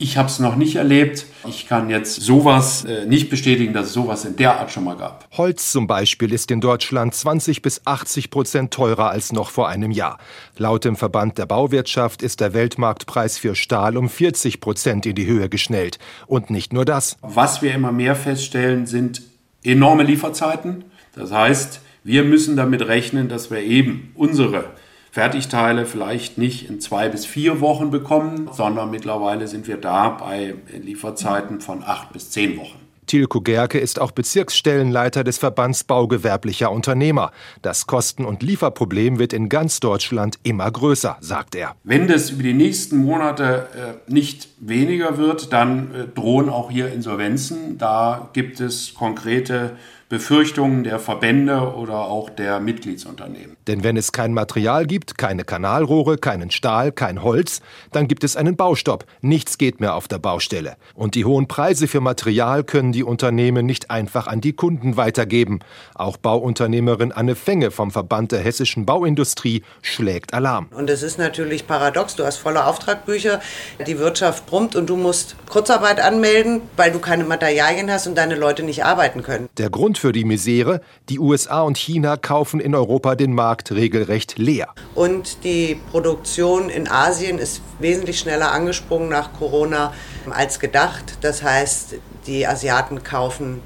Ich 0.05 0.19
habe 0.19 0.29
es 0.29 0.39
noch 0.39 0.57
nicht 0.57 0.77
erlebt. 0.77 1.25
Ich 1.49 1.67
kann 1.67 1.89
jetzt 1.89 2.21
sowas 2.21 2.85
äh, 2.85 3.07
nicht 3.07 3.31
bestätigen, 3.31 3.73
dass 3.73 3.87
es 3.87 3.95
sowas 3.95 4.27
in 4.27 4.37
der 4.37 4.61
Art 4.61 4.71
schon 4.71 4.85
mal 4.85 4.99
gab. 4.99 5.27
Holz 5.33 5.73
zum 5.73 5.87
Beispiel 5.87 6.31
ist 6.31 6.51
in 6.51 6.61
Deutschland 6.61 7.15
20 7.15 7.63
bis 7.63 7.81
80 7.87 8.29
Prozent 8.29 8.71
teurer 8.71 9.09
als 9.09 9.33
noch 9.33 9.49
vor 9.49 9.67
einem 9.67 9.91
Jahr. 9.91 10.19
Laut 10.59 10.85
dem 10.85 10.97
Verband 10.97 11.39
der 11.39 11.47
Bauwirtschaft 11.47 12.23
ist 12.23 12.41
der 12.41 12.53
Weltmarktpreis 12.53 13.39
für 13.39 13.55
Stahl 13.55 13.97
um 13.97 14.11
40 14.11 14.61
Prozent 14.61 15.07
in 15.07 15.15
die 15.15 15.25
Höhe 15.25 15.49
geschnellt. 15.49 15.99
Und 16.27 16.51
nicht 16.51 16.75
nur 16.75 16.85
das. 16.85 17.17
Was 17.23 17.63
wir 17.63 17.73
immer 17.73 17.91
mehr 17.91 18.15
feststellen, 18.15 18.85
sind 18.85 19.23
enorme 19.63 20.03
Lieferzeiten. 20.03 20.85
Das 21.15 21.33
heißt, 21.33 21.81
wir 22.03 22.25
müssen 22.25 22.57
damit 22.57 22.83
rechnen, 22.83 23.31
dass 23.31 23.51
wir 23.51 23.61
eben 23.61 24.13
unsere 24.15 24.67
Fertigteile 25.14 25.87
vielleicht 25.87 26.38
nicht 26.38 26.68
in 26.68 26.80
zwei 26.80 27.09
bis 27.09 27.25
vier 27.25 27.61
Wochen 27.61 27.92
bekommen, 27.92 28.50
sondern 28.52 28.90
mittlerweile 28.90 29.47
sind 29.47 29.68
wir 29.68 29.76
da 29.76 30.09
bei 30.09 30.56
Lieferzeiten 30.73 31.61
von 31.61 31.85
acht 31.85 32.12
bis 32.12 32.33
zehn 32.33 32.56
Wochen. 32.56 32.80
Tilko 33.06 33.40
Gerke 33.40 33.78
ist 33.78 34.00
auch 34.00 34.11
Bezirksstellenleiter 34.11 35.23
des 35.23 35.38
Verbands 35.38 35.85
Baugewerblicher 35.85 36.73
Unternehmer. 36.73 37.30
Das 37.62 37.87
Kosten- 37.87 38.25
und 38.25 38.42
Lieferproblem 38.42 39.21
wird 39.21 39.33
in 39.33 39.49
ganz 39.49 39.78
Deutschland 39.78 40.40
immer 40.42 40.68
größer, 40.68 41.16
sagt 41.21 41.54
er. 41.54 41.76
Wenn 41.85 42.09
das 42.09 42.30
über 42.30 42.42
die 42.42 42.52
nächsten 42.52 42.97
Monate 42.97 43.68
äh, 44.09 44.12
nicht 44.12 44.49
weniger 44.59 45.16
wird, 45.16 45.52
dann 45.52 45.94
äh, 45.94 46.09
drohen 46.12 46.49
auch 46.49 46.73
hier 46.73 46.92
Insolvenzen. 46.92 47.78
Da 47.78 48.30
gibt 48.33 48.59
es 48.59 48.94
konkrete 48.94 49.76
Befürchtungen 50.09 50.85
der 50.85 50.99
Verbände 50.99 51.75
oder 51.75 52.03
auch 52.03 52.31
der 52.31 52.61
Mitgliedsunternehmen. 52.61 53.57
Denn 53.67 53.83
wenn 53.83 53.97
es 53.97 54.13
kein 54.13 54.35
Material 54.35 54.87
gibt, 54.87 55.17
keine 55.17 55.45
Kanalrohre, 55.45 56.19
keinen 56.19 56.51
Stahl, 56.51 56.93
kein 56.93 57.23
Holz, 57.23 57.63
dann 57.93 58.07
gibt 58.09 58.23
es 58.23 58.37
einen 58.37 58.57
Baustopp. 58.57 59.07
Nichts 59.23 59.59
geht 59.59 59.81
mehr 59.81 59.95
auf 59.95 60.07
der 60.07 60.19
Baustelle. 60.19 60.77
Und 60.95 61.15
die 61.15 61.25
hohen 61.25 61.49
Preise 61.49 61.89
für 61.89 62.01
Material 62.01 62.65
können 62.65 62.93
die 62.93 63.03
Unternehmen 63.03 63.67
nicht 63.67 63.91
einfach 63.91 64.27
an 64.27 64.41
die 64.41 64.53
Kunden 64.53 64.97
weitergeben. 64.97 65.61
Auch 65.95 66.17
Bauunternehmerin 66.17 67.13
Anne 67.13 67.35
Fenge 67.35 67.71
vom 67.71 67.91
Verband 67.91 68.33
der 68.33 68.41
hessischen 68.41 68.85
Bauindustrie 68.87 69.63
schlägt 69.83 70.35
Alarm. 70.35 70.69
Und 70.71 70.91
es 70.91 71.03
ist 71.03 71.19
natürlich 71.19 71.67
paradox. 71.67 72.15
Du 72.17 72.25
hast 72.25 72.37
volle 72.37 72.67
Auftragbücher, 72.67 73.41
die 73.87 73.99
Wirtschaft 73.99 74.47
brummt 74.47 74.77
und 74.77 74.91
du 74.91 74.97
musst 74.97 75.37
Kurzarbeit 75.49 76.01
anmelden, 76.01 76.61
weil 76.77 76.93
du 76.93 76.99
keine 76.99 77.25
Materialien 77.25 77.91
hast 77.91 78.07
und 78.07 78.17
deine 78.17 78.35
Leute 78.35 78.63
nicht 78.63 78.85
arbeiten 78.85 79.23
können. 79.23 79.49
Der 79.59 79.71
Grund 79.71 79.94
für 79.99 80.13
die 80.13 80.25
Misere, 80.25 80.81
die 81.09 81.19
USA 81.19 81.63
und 81.63 81.77
China 81.77 82.17
kaufen 82.17 82.61
in 82.61 82.75
Europa 82.75 83.15
den 83.15 83.33
Markt 83.35 83.73
regelrecht 83.73 84.39
leer. 84.39 84.69
Und 84.95 85.45
die 85.45 85.77
Produktion 85.91 86.69
in 86.71 86.89
Asien 86.89 87.39
ist 87.39 87.63
wesentlich 87.79 88.19
schneller 88.19 88.53
angesprungen 88.53 89.09
nach 89.09 89.33
Corona 89.33 89.93
als 90.31 90.61
gedacht. 90.61 91.19
Das 91.21 91.43
heißt, 91.43 91.97
die 92.27 92.47
Asiaten 92.47 93.03
kaufen 93.03 93.61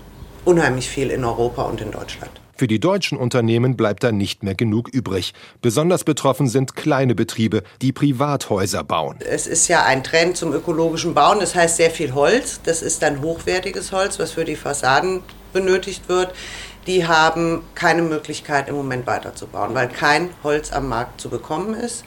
unheimlich 0.45 0.89
viel 0.89 1.11
in 1.11 1.25
Europa 1.25 1.63
und 1.63 1.81
in 1.81 1.91
Deutschland. 1.91 2.31
Für 2.59 2.67
die 2.67 2.81
deutschen 2.81 3.17
Unternehmen 3.17 3.77
bleibt 3.77 4.03
da 4.03 4.11
nicht 4.11 4.43
mehr 4.43 4.57
genug 4.57 4.89
übrig. 4.89 5.33
Besonders 5.63 6.03
betroffen 6.03 6.49
sind 6.49 6.75
kleine 6.75 7.15
Betriebe, 7.15 7.63
die 7.81 7.93
Privathäuser 7.93 8.83
bauen. 8.83 9.19
Es 9.21 9.47
ist 9.47 9.69
ja 9.69 9.85
ein 9.85 10.03
Trend 10.03 10.37
zum 10.37 10.53
ökologischen 10.53 11.15
Bauen, 11.15 11.39
das 11.39 11.55
heißt 11.55 11.77
sehr 11.77 11.93
viel 11.93 12.15
Holz. 12.15 12.61
Das 12.65 12.83
ist 12.83 13.03
dann 13.03 13.23
hochwertiges 13.23 13.93
Holz, 13.93 14.19
was 14.19 14.33
für 14.33 14.45
die 14.45 14.57
Fassaden 14.57 15.23
benötigt 15.53 16.09
wird. 16.09 16.33
Die 16.87 17.07
haben 17.07 17.63
keine 17.75 18.03
Möglichkeit 18.03 18.69
im 18.69 18.75
Moment 18.75 19.07
weiterzubauen, 19.07 19.75
weil 19.75 19.89
kein 19.89 20.31
Holz 20.43 20.73
am 20.73 20.89
Markt 20.89 21.21
zu 21.21 21.29
bekommen 21.29 21.75
ist. 21.75 22.05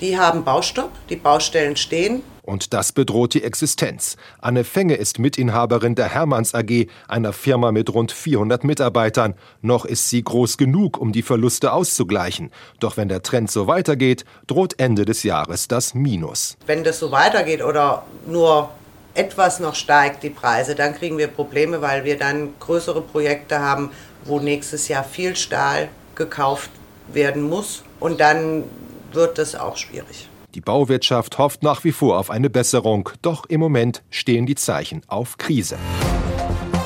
Die 0.00 0.18
haben 0.18 0.44
Baustopp, 0.44 0.90
die 1.08 1.16
Baustellen 1.16 1.76
stehen. 1.76 2.22
Und 2.42 2.72
das 2.72 2.92
bedroht 2.92 3.34
die 3.34 3.42
Existenz. 3.42 4.16
Anne 4.40 4.62
Fenge 4.62 4.94
ist 4.94 5.18
Mitinhaberin 5.18 5.94
der 5.94 6.08
Hermanns 6.08 6.54
AG, 6.54 6.86
einer 7.08 7.32
Firma 7.32 7.72
mit 7.72 7.92
rund 7.92 8.12
400 8.12 8.62
Mitarbeitern. 8.62 9.34
Noch 9.62 9.84
ist 9.84 10.10
sie 10.10 10.22
groß 10.22 10.56
genug, 10.56 10.98
um 10.98 11.12
die 11.12 11.22
Verluste 11.22 11.72
auszugleichen. 11.72 12.52
Doch 12.78 12.96
wenn 12.96 13.08
der 13.08 13.22
Trend 13.22 13.50
so 13.50 13.66
weitergeht, 13.66 14.24
droht 14.46 14.78
Ende 14.78 15.04
des 15.04 15.24
Jahres 15.24 15.66
das 15.66 15.94
Minus. 15.94 16.56
Wenn 16.66 16.84
das 16.84 17.00
so 17.00 17.10
weitergeht 17.10 17.64
oder 17.64 18.04
nur 18.26 18.70
etwas 19.16 19.60
noch 19.60 19.74
steigt, 19.74 20.22
die 20.22 20.30
Preise, 20.30 20.74
dann 20.74 20.94
kriegen 20.94 21.18
wir 21.18 21.28
Probleme, 21.28 21.80
weil 21.82 22.04
wir 22.04 22.18
dann 22.18 22.50
größere 22.60 23.00
Projekte 23.00 23.60
haben, 23.60 23.90
wo 24.24 24.38
nächstes 24.40 24.88
Jahr 24.88 25.04
viel 25.04 25.36
Stahl 25.36 25.88
gekauft 26.14 26.70
werden 27.12 27.42
muss. 27.42 27.82
Und 28.00 28.20
dann 28.20 28.64
wird 29.12 29.38
das 29.38 29.54
auch 29.54 29.76
schwierig. 29.76 30.28
Die 30.54 30.60
Bauwirtschaft 30.60 31.38
hofft 31.38 31.62
nach 31.62 31.84
wie 31.84 31.92
vor 31.92 32.18
auf 32.18 32.30
eine 32.30 32.48
Besserung, 32.48 33.10
doch 33.22 33.44
im 33.46 33.60
Moment 33.60 34.02
stehen 34.10 34.46
die 34.46 34.54
Zeichen 34.54 35.02
auf 35.06 35.36
Krise. 35.36 35.76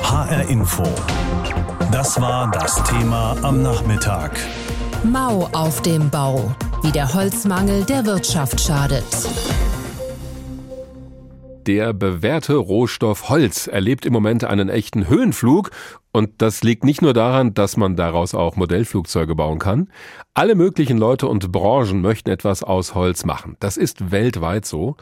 HR 0.03 0.49
Info. 0.49 0.83
Das 1.91 2.19
war 2.19 2.51
das 2.51 2.83
Thema 2.83 3.35
am 3.43 3.61
Nachmittag. 3.61 4.37
Mau 5.03 5.49
auf 5.53 5.81
dem 5.81 6.09
Bau. 6.09 6.53
Wie 6.83 6.91
der 6.91 7.13
Holzmangel 7.13 7.83
der 7.85 8.05
Wirtschaft 8.05 8.59
schadet. 8.59 9.03
Der 11.67 11.93
bewährte 11.93 12.55
Rohstoff 12.55 13.29
Holz 13.29 13.67
erlebt 13.67 14.05
im 14.07 14.13
Moment 14.13 14.43
einen 14.43 14.69
echten 14.69 15.07
Höhenflug 15.07 15.69
und 16.11 16.41
das 16.41 16.63
liegt 16.63 16.83
nicht 16.83 17.03
nur 17.03 17.13
daran, 17.13 17.53
dass 17.53 17.77
man 17.77 17.95
daraus 17.95 18.33
auch 18.33 18.55
Modellflugzeuge 18.55 19.35
bauen 19.35 19.59
kann. 19.59 19.89
Alle 20.33 20.55
möglichen 20.55 20.97
Leute 20.97 21.27
und 21.27 21.51
Branchen 21.51 22.01
möchten 22.01 22.31
etwas 22.31 22.63
aus 22.63 22.95
Holz 22.95 23.25
machen. 23.25 23.57
Das 23.59 23.77
ist 23.77 24.11
weltweit 24.11 24.65
so. 24.65 24.97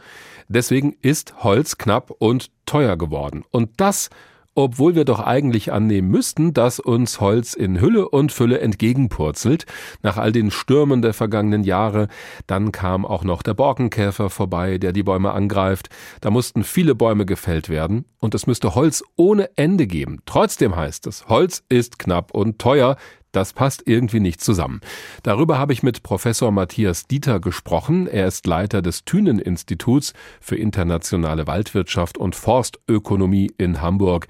Deswegen 0.48 0.96
ist 1.00 1.42
Holz 1.42 1.78
knapp 1.78 2.10
und 2.18 2.50
teuer 2.66 2.96
geworden. 2.96 3.42
Und 3.50 3.70
das 3.78 4.10
obwohl 4.54 4.94
wir 4.94 5.04
doch 5.04 5.20
eigentlich 5.20 5.72
annehmen 5.72 6.08
müssten, 6.08 6.52
dass 6.52 6.80
uns 6.80 7.20
Holz 7.20 7.54
in 7.54 7.80
Hülle 7.80 8.08
und 8.08 8.32
Fülle 8.32 8.60
entgegenpurzelt. 8.60 9.66
Nach 10.02 10.16
all 10.16 10.32
den 10.32 10.50
Stürmen 10.50 11.02
der 11.02 11.14
vergangenen 11.14 11.64
Jahre, 11.64 12.08
dann 12.46 12.72
kam 12.72 13.06
auch 13.06 13.24
noch 13.24 13.42
der 13.42 13.54
Borkenkäfer 13.54 14.30
vorbei, 14.30 14.78
der 14.78 14.92
die 14.92 15.02
Bäume 15.02 15.32
angreift. 15.32 15.88
Da 16.20 16.30
mussten 16.30 16.64
viele 16.64 16.94
Bäume 16.94 17.26
gefällt 17.26 17.68
werden 17.68 18.04
und 18.18 18.34
es 18.34 18.46
müsste 18.46 18.74
Holz 18.74 19.02
ohne 19.16 19.50
Ende 19.56 19.86
geben. 19.86 20.20
Trotzdem 20.26 20.76
heißt 20.76 21.06
es, 21.06 21.28
Holz 21.28 21.62
ist 21.68 21.98
knapp 21.98 22.32
und 22.34 22.58
teuer. 22.58 22.96
Das 23.32 23.52
passt 23.52 23.86
irgendwie 23.86 24.18
nicht 24.18 24.40
zusammen. 24.40 24.80
Darüber 25.22 25.56
habe 25.56 25.72
ich 25.72 25.84
mit 25.84 26.02
Professor 26.02 26.50
Matthias 26.50 27.06
Dieter 27.06 27.38
gesprochen. 27.38 28.08
Er 28.08 28.26
ist 28.26 28.44
Leiter 28.44 28.82
des 28.82 29.04
Thünen-Instituts 29.04 30.14
für 30.40 30.56
internationale 30.56 31.46
Waldwirtschaft 31.46 32.18
und 32.18 32.34
Forstökonomie 32.34 33.52
in 33.56 33.80
Hamburg. 33.80 34.26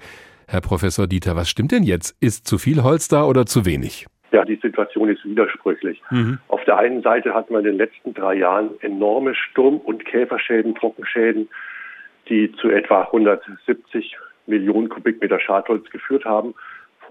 Herr 0.47 0.61
Professor 0.61 1.07
Dieter, 1.07 1.35
was 1.35 1.49
stimmt 1.49 1.71
denn 1.71 1.81
jetzt? 1.81 2.15
Ist 2.21 2.45
zu 2.45 2.59
viel 2.59 2.83
Holz 2.83 3.07
da 3.07 3.25
oder 3.25 3.47
zu 3.47 3.65
wenig? 3.65 4.05
Ja, 4.31 4.45
die 4.45 4.59
Situation 4.61 5.09
ist 5.09 5.25
widersprüchlich. 5.25 5.99
Mhm. 6.11 6.37
Auf 6.47 6.63
der 6.65 6.77
einen 6.77 7.01
Seite 7.01 7.33
hatten 7.33 7.53
wir 7.53 7.59
in 7.59 7.65
den 7.65 7.77
letzten 7.77 8.13
drei 8.13 8.35
Jahren 8.35 8.69
enorme 8.81 9.33
Sturm- 9.33 9.77
und 9.77 10.05
Käferschäden, 10.05 10.75
Trockenschäden, 10.75 11.49
die 12.29 12.51
zu 12.61 12.69
etwa 12.69 13.01
170 13.01 14.15
Millionen 14.45 14.89
Kubikmeter 14.89 15.39
Schadholz 15.39 15.89
geführt 15.89 16.25
haben 16.25 16.53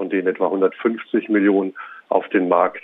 von 0.00 0.08
denen 0.08 0.28
etwa 0.28 0.46
150 0.46 1.28
Millionen 1.28 1.74
auf 2.08 2.26
den 2.30 2.48
Markt 2.48 2.82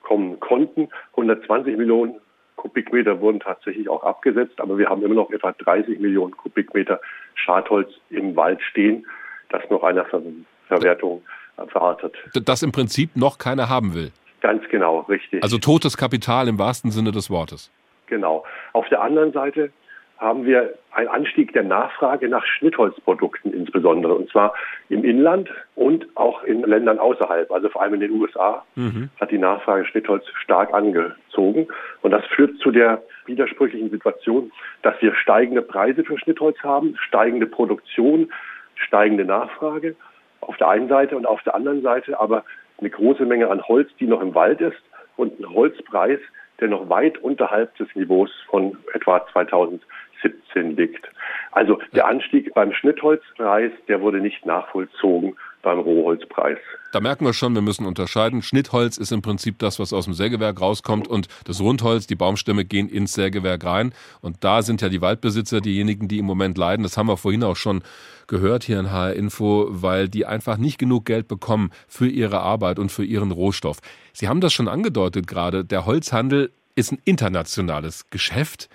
kommen 0.00 0.40
konnten. 0.40 0.88
120 1.10 1.76
Millionen 1.76 2.14
Kubikmeter 2.56 3.20
wurden 3.20 3.40
tatsächlich 3.40 3.90
auch 3.90 4.02
abgesetzt, 4.02 4.58
aber 4.58 4.78
wir 4.78 4.88
haben 4.88 5.02
immer 5.02 5.16
noch 5.16 5.30
etwa 5.30 5.52
30 5.52 6.00
Millionen 6.00 6.34
Kubikmeter 6.34 6.98
Schadholz 7.34 7.90
im 8.08 8.36
Wald 8.36 8.62
stehen, 8.62 9.04
das 9.50 9.68
noch 9.68 9.82
einer 9.82 10.06
Ver 10.06 10.22
Verwertung 10.66 11.22
verartet. 11.68 12.14
Das 12.32 12.62
im 12.62 12.72
Prinzip 12.72 13.14
noch 13.16 13.36
keiner 13.36 13.68
haben 13.68 13.92
will. 13.92 14.10
Ganz 14.40 14.66
genau, 14.70 15.00
richtig. 15.00 15.42
Also 15.42 15.58
totes 15.58 15.98
Kapital 15.98 16.48
im 16.48 16.58
wahrsten 16.58 16.90
Sinne 16.90 17.12
des 17.12 17.28
Wortes. 17.28 17.70
Genau. 18.06 18.46
Auf 18.72 18.88
der 18.88 19.02
anderen 19.02 19.32
Seite 19.32 19.72
haben 20.18 20.46
wir 20.46 20.74
einen 20.92 21.08
Anstieg 21.08 21.52
der 21.52 21.62
Nachfrage 21.62 22.28
nach 22.28 22.44
Schnittholzprodukten 22.46 23.52
insbesondere, 23.52 24.14
und 24.14 24.30
zwar 24.30 24.54
im 24.88 25.04
Inland 25.04 25.50
und 25.74 26.06
auch 26.14 26.42
in 26.42 26.62
Ländern 26.62 26.98
außerhalb, 26.98 27.50
also 27.50 27.68
vor 27.68 27.82
allem 27.82 27.94
in 27.94 28.00
den 28.00 28.12
USA 28.12 28.64
mhm. 28.76 29.10
hat 29.20 29.30
die 29.30 29.38
Nachfrage 29.38 29.84
Schnittholz 29.84 30.24
stark 30.42 30.72
angezogen. 30.72 31.68
Und 32.00 32.12
das 32.12 32.24
führt 32.26 32.56
zu 32.58 32.70
der 32.70 33.02
widersprüchlichen 33.26 33.90
Situation, 33.90 34.50
dass 34.82 34.94
wir 35.02 35.14
steigende 35.14 35.62
Preise 35.62 36.02
für 36.04 36.18
Schnittholz 36.18 36.58
haben, 36.62 36.96
steigende 36.98 37.46
Produktion, 37.46 38.32
steigende 38.74 39.24
Nachfrage 39.24 39.96
auf 40.40 40.56
der 40.56 40.68
einen 40.68 40.88
Seite 40.88 41.16
und 41.16 41.26
auf 41.26 41.42
der 41.42 41.54
anderen 41.54 41.82
Seite 41.82 42.18
aber 42.18 42.44
eine 42.78 42.90
große 42.90 43.24
Menge 43.24 43.50
an 43.50 43.62
Holz, 43.62 43.90
die 44.00 44.06
noch 44.06 44.20
im 44.20 44.34
Wald 44.34 44.60
ist 44.60 44.80
und 45.16 45.38
ein 45.40 45.48
Holzpreis, 45.48 46.20
der 46.60 46.68
noch 46.68 46.88
weit 46.88 47.18
unterhalb 47.18 47.74
des 47.76 47.88
Niveaus 47.94 48.30
von 48.48 48.76
etwa 48.94 49.26
2000 49.32 49.82
17 50.22 50.76
liegt. 50.76 51.08
Also 51.52 51.78
der 51.94 52.06
Anstieg 52.06 52.52
beim 52.54 52.72
Schnittholzpreis, 52.72 53.72
der 53.88 54.00
wurde 54.00 54.18
nicht 54.18 54.46
nachvollzogen 54.46 55.36
beim 55.66 55.80
Rohholzpreis. 55.80 56.58
Da 56.92 57.00
merken 57.00 57.26
wir 57.26 57.32
schon, 57.32 57.52
wir 57.52 57.60
müssen 57.60 57.86
unterscheiden. 57.86 58.40
Schnittholz 58.40 58.98
ist 58.98 59.10
im 59.10 59.20
Prinzip 59.20 59.58
das, 59.58 59.80
was 59.80 59.92
aus 59.92 60.04
dem 60.04 60.14
Sägewerk 60.14 60.60
rauskommt 60.60 61.08
und 61.08 61.26
das 61.44 61.60
Rundholz, 61.60 62.06
die 62.06 62.14
Baumstämme 62.14 62.64
gehen 62.64 62.88
ins 62.88 63.14
Sägewerk 63.14 63.64
rein. 63.64 63.92
Und 64.20 64.44
da 64.44 64.62
sind 64.62 64.80
ja 64.80 64.88
die 64.88 65.00
Waldbesitzer 65.00 65.60
diejenigen, 65.60 66.06
die 66.06 66.20
im 66.20 66.24
Moment 66.24 66.56
leiden. 66.56 66.84
Das 66.84 66.96
haben 66.96 67.08
wir 67.08 67.16
vorhin 67.16 67.42
auch 67.42 67.56
schon 67.56 67.82
gehört 68.28 68.62
hier 68.62 68.78
in 68.78 68.92
HR 68.92 69.14
Info, 69.14 69.66
weil 69.68 70.08
die 70.08 70.24
einfach 70.24 70.56
nicht 70.56 70.78
genug 70.78 71.04
Geld 71.04 71.26
bekommen 71.26 71.70
für 71.88 72.06
ihre 72.06 72.38
Arbeit 72.38 72.78
und 72.78 72.92
für 72.92 73.04
ihren 73.04 73.32
Rohstoff. 73.32 73.78
Sie 74.12 74.28
haben 74.28 74.40
das 74.40 74.52
schon 74.52 74.68
angedeutet 74.68 75.26
gerade. 75.26 75.64
Der 75.64 75.84
Holzhandel 75.84 76.52
ist 76.76 76.92
ein 76.92 77.00
internationales 77.04 78.08
Geschäft. 78.10 78.68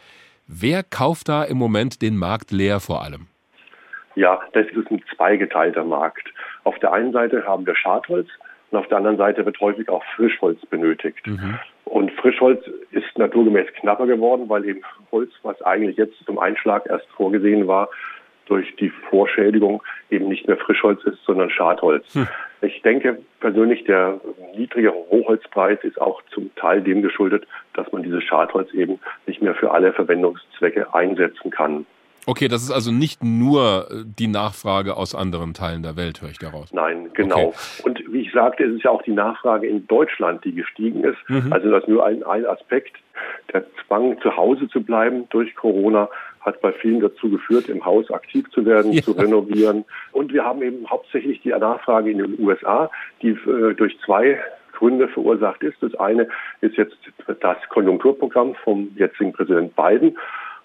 Wer 0.46 0.84
kauft 0.84 1.30
da 1.30 1.46
im 1.46 1.58
Moment 1.58 2.02
den 2.02 2.18
Markt 2.18 2.52
leer 2.52 2.82
vor 2.82 3.02
allem? 3.02 3.28
Ja, 4.16 4.42
das 4.52 4.66
ist 4.68 4.92
ein 4.92 5.02
zweigeteilter 5.16 5.86
Markt. 5.86 6.28
Auf 6.64 6.78
der 6.80 6.94
einen 6.94 7.12
Seite 7.12 7.46
haben 7.46 7.66
wir 7.66 7.76
Schadholz 7.76 8.28
und 8.72 8.78
auf 8.78 8.88
der 8.88 8.98
anderen 8.98 9.18
Seite 9.18 9.46
wird 9.46 9.60
häufig 9.60 9.90
auch 9.90 10.04
Frischholz 10.16 10.66
benötigt. 10.68 11.26
Mhm. 11.26 11.60
Und 11.86 12.12
Frischholz 12.14 12.64
ist 12.92 13.18
naturgemäß 13.18 13.68
knapper 13.80 14.08
geworden, 14.08 14.48
weil 14.48 14.66
eben 14.66 14.82
Holz, 15.12 15.32
was 15.44 15.62
eigentlich 15.62 15.98
jetzt 15.98 16.16
zum 16.26 16.40
Einschlag 16.40 16.86
erst 16.88 17.08
vorgesehen 17.10 17.68
war, 17.68 17.90
durch 18.46 18.76
die 18.78 18.90
Vorschädigung 19.10 19.82
eben 20.10 20.28
nicht 20.28 20.48
mehr 20.48 20.58
Frischholz 20.58 21.04
ist, 21.06 21.24
sondern 21.26 21.50
Schadholz. 21.50 22.14
Hm. 22.14 22.28
Ich 22.62 22.82
denke 22.82 23.18
persönlich, 23.40 23.86
der 23.86 24.20
niedrige 24.56 24.90
Rohholzpreis 24.90 25.80
ist 25.84 26.00
auch 26.00 26.22
zum 26.34 26.54
Teil 26.56 26.82
dem 26.82 27.02
geschuldet, 27.02 27.48
dass 27.74 27.92
man 27.92 28.04
dieses 28.04 28.24
Schadholz 28.24 28.74
eben 28.74 29.00
nicht 29.26 29.42
mehr 29.42 29.56
für 29.56 29.72
alle 29.72 29.94
Verwendungszwecke 29.94 30.94
einsetzen 30.94 31.50
kann. 31.50 31.86
Okay, 32.28 32.48
das 32.48 32.62
ist 32.62 32.72
also 32.72 32.92
nicht 32.92 33.24
nur 33.24 33.88
äh, 33.90 34.04
die 34.06 34.28
Nachfrage 34.28 34.96
aus 34.96 35.16
anderen 35.16 35.54
Teilen 35.54 35.82
der 35.82 35.96
Welt, 35.96 36.22
höre 36.22 36.30
ich 36.30 36.40
daraus. 36.40 36.72
Nein, 36.72 37.10
genau. 37.14 37.48
Okay. 37.48 37.56
Und 37.84 38.14
wie 38.14 38.22
ich 38.22 38.32
sagte, 38.32 38.64
es 38.64 38.76
ist 38.76 38.84
ja 38.84 38.92
auch 38.92 39.02
die 39.02 39.12
Nachfrage 39.12 39.68
in 39.68 39.88
Deutschland, 39.88 40.46
die 40.46 40.54
gestiegen 40.54 41.04
ist. 41.04 41.18
Mhm. 41.28 41.52
Also 41.52 41.72
das 41.72 41.84
ist 41.84 41.90
nur 41.90 42.06
ein, 42.06 42.24
ein 42.24 42.46
Aspekt. 42.46 42.98
Der 43.54 43.66
Zwang, 43.86 44.20
zu 44.22 44.36
Hause 44.36 44.68
zu 44.70 44.82
bleiben 44.82 45.28
durch 45.30 45.56
Corona 45.56 46.10
hat 46.42 46.62
bei 46.62 46.72
vielen 46.72 47.02
dazu 47.02 47.30
geführt, 47.30 47.70
im 47.70 47.86
Haus 47.86 48.10
aktiv 48.12 48.50
zu 48.52 48.66
werden, 48.66 48.92
ja. 48.94 49.02
zu 49.02 49.12
renovieren. 49.12 49.86
Und 50.12 50.34
wir 50.34 50.44
haben 50.44 50.62
eben 50.62 50.90
hauptsächlich 50.90 51.42
die 51.42 51.50
Nachfrage 51.50 52.12
in 52.12 52.18
den 52.18 52.40
USA, 52.40 52.90
die 53.22 53.30
äh, 53.30 53.74
durch 53.76 53.98
zwei 54.06 54.40
Gründe 54.74 55.08
verursacht 55.08 55.62
ist. 55.62 55.78
Das 55.82 55.94
eine 55.96 56.28
ist 56.62 56.76
jetzt 56.78 56.98
das 57.42 57.58
Konjunkturprogramm 57.70 58.56
vom 58.64 58.90
jetzigen 58.96 59.34
Präsident 59.34 59.76
Biden. 59.76 60.18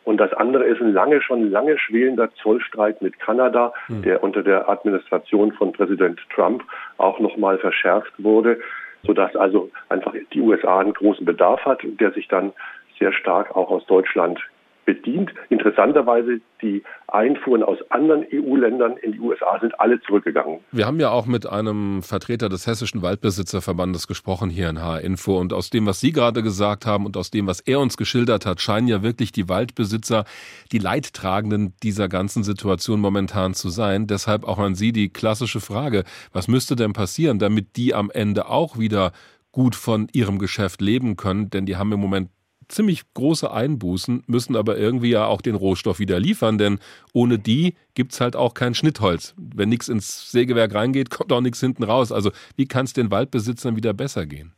Und 0.07 0.19
das 0.19 0.33
andere 0.35 0.63
ist 0.63 0.81
ein 0.81 0.93
lange, 0.93 1.21
schon 1.21 1.51
lange 1.51 1.77
schwelender 1.79 2.33
Zollstreit 2.37 3.03
mit 3.03 3.19
Kanada, 3.19 3.73
mhm. 3.89 4.03
der 4.03 4.23
unter 4.23 4.45
der 4.45 4.69
Administration 4.69 5.51
von 5.51 5.73
Präsident 5.73 6.21
Trump 6.33 6.63
auch 6.97 7.19
nochmal 7.19 7.59
verschärft 7.59 8.13
wurde, 8.17 8.61
sodass 9.03 9.35
also 9.35 9.69
einfach 9.89 10.15
die 10.33 10.41
USA 10.41 10.79
einen 10.79 10.95
großen 10.95 11.27
Bedarf 11.27 11.65
hat, 11.65 11.81
der 11.83 12.13
sich 12.13 12.29
dann 12.29 12.53
sehr 13.01 13.13
stark 13.13 13.57
auch 13.57 13.69
aus 13.69 13.85
Deutschland 13.87 14.39
bedient. 14.87 15.35
Interessanterweise, 15.51 16.41
die 16.63 16.83
Einfuhren 17.09 17.63
aus 17.63 17.79
anderen 17.91 18.25
EU-Ländern 18.33 18.97
in 18.97 19.13
die 19.13 19.21
USA 19.21 19.59
sind 19.61 19.79
alle 19.79 20.01
zurückgegangen. 20.01 20.61
Wir 20.73 20.87
haben 20.87 20.99
ja 20.99 21.11
auch 21.11 21.27
mit 21.27 21.47
einem 21.47 22.03
Vertreter 22.03 22.49
des 22.49 22.67
Hessischen 22.67 23.03
Waldbesitzerverbandes 23.03 24.07
gesprochen 24.07 24.49
hier 24.49 24.71
in 24.71 24.81
H-Info. 24.81 25.39
Und 25.39 25.53
aus 25.53 25.69
dem, 25.69 25.85
was 25.87 26.01
Sie 26.01 26.13
gerade 26.13 26.43
gesagt 26.43 26.87
haben 26.87 27.05
und 27.05 27.17
aus 27.17 27.31
dem, 27.31 27.47
was 27.47 27.61
er 27.61 27.81
uns 27.81 27.97
geschildert 27.97 28.47
hat, 28.47 28.63
scheinen 28.63 28.89
ja 28.89 29.03
wirklich 29.03 29.33
die 29.33 29.49
Waldbesitzer 29.49 30.25
die 30.73 30.79
Leidtragenden 30.79 31.75
dieser 31.83 32.09
ganzen 32.09 32.45
Situation 32.45 33.01
momentan 33.01 33.53
zu 33.53 33.69
sein. 33.69 34.07
Deshalb 34.07 34.45
auch 34.45 34.59
an 34.59 34.75
Sie 34.75 34.93
die 34.93 35.11
klassische 35.11 35.61
Frage, 35.61 36.05
was 36.33 36.49
müsste 36.49 36.77
denn 36.77 36.93
passieren, 36.93 37.39
damit 37.39 37.77
die 37.77 37.95
am 37.95 38.11
Ende 38.11 38.49
auch 38.49 38.79
wieder 38.79 39.13
gut 39.57 39.75
von 39.75 40.09
ihrem 40.13 40.39
Geschäft 40.39 40.83
leben 40.83 41.17
können, 41.17 41.49
denn 41.49 41.65
die 41.65 41.77
haben 41.77 41.91
im 41.91 41.99
Moment 41.99 42.29
ziemlich 42.69 43.03
große 43.15 43.51
Einbußen, 43.51 44.25
müssen 44.27 44.57
aber 44.57 44.77
irgendwie 44.77 45.11
ja 45.11 45.27
auch 45.27 45.41
den 45.41 45.55
Rohstoff 45.55 45.99
wieder 45.99 46.19
liefern, 46.19 46.59
denn 46.59 46.79
ohne 47.13 47.39
die 47.39 47.75
gibt 47.95 48.13
es 48.13 48.21
halt 48.21 48.37
auch 48.37 48.55
kein 48.55 48.75
Schnittholz. 48.75 49.35
Wenn 49.37 49.69
nichts 49.69 49.89
ins 49.89 50.31
Sägewerk 50.31 50.75
reingeht, 50.75 51.11
kommt 51.17 51.33
auch 51.33 51.41
nichts 51.41 51.61
hinten 51.61 51.85
raus. 51.85 52.13
Also 52.13 52.31
wie 52.57 52.67
kann 52.67 52.85
es 52.85 52.93
den 52.93 53.11
Waldbesitzern 53.11 53.77
wieder 53.77 53.95
besser 53.95 54.27
gehen? 54.27 54.53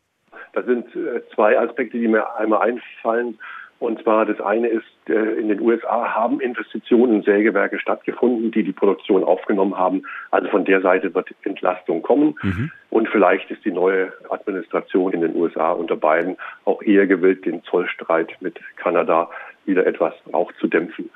Das 0.52 0.64
sind 0.66 0.86
äh, 0.96 1.22
zwei 1.34 1.58
Aspekte, 1.58 1.98
die 1.98 2.08
mir 2.08 2.34
einmal 2.36 2.62
einfallen. 2.62 3.38
Und 3.78 4.02
zwar 4.02 4.26
das 4.26 4.40
eine 4.40 4.68
ist, 4.68 4.84
äh, 5.08 5.12
in 5.12 5.48
den 5.48 5.60
USA 5.60 6.14
haben 6.14 6.40
Investitionen 6.40 7.16
in 7.16 7.22
Sägewerke 7.22 7.78
stattgefunden, 7.78 8.50
die 8.50 8.64
die 8.64 8.72
Produktion 8.72 9.22
aufgenommen 9.22 9.78
haben. 9.78 10.02
Also 10.30 10.48
von 10.48 10.64
der 10.64 10.80
Seite 10.80 11.14
wird 11.14 11.28
Entlastung 11.42 12.02
kommen. 12.02 12.34
Mhm. 12.42 12.72
Und 12.90 13.08
vielleicht 13.08 13.50
ist 13.50 13.64
die 13.64 13.70
neue 13.70 14.12
Administration 14.30 15.12
in 15.12 15.20
den 15.20 15.36
USA 15.36 15.72
unter 15.72 15.96
Biden 15.96 16.36
auch 16.64 16.82
eher 16.82 17.06
gewillt, 17.06 17.46
den 17.46 17.62
Zollstreit 17.64 18.36
mit 18.40 18.58
Kanada 18.76 19.30
wieder 19.64 19.86
etwas 19.86 20.14
aufzudämpfen, 20.32 21.10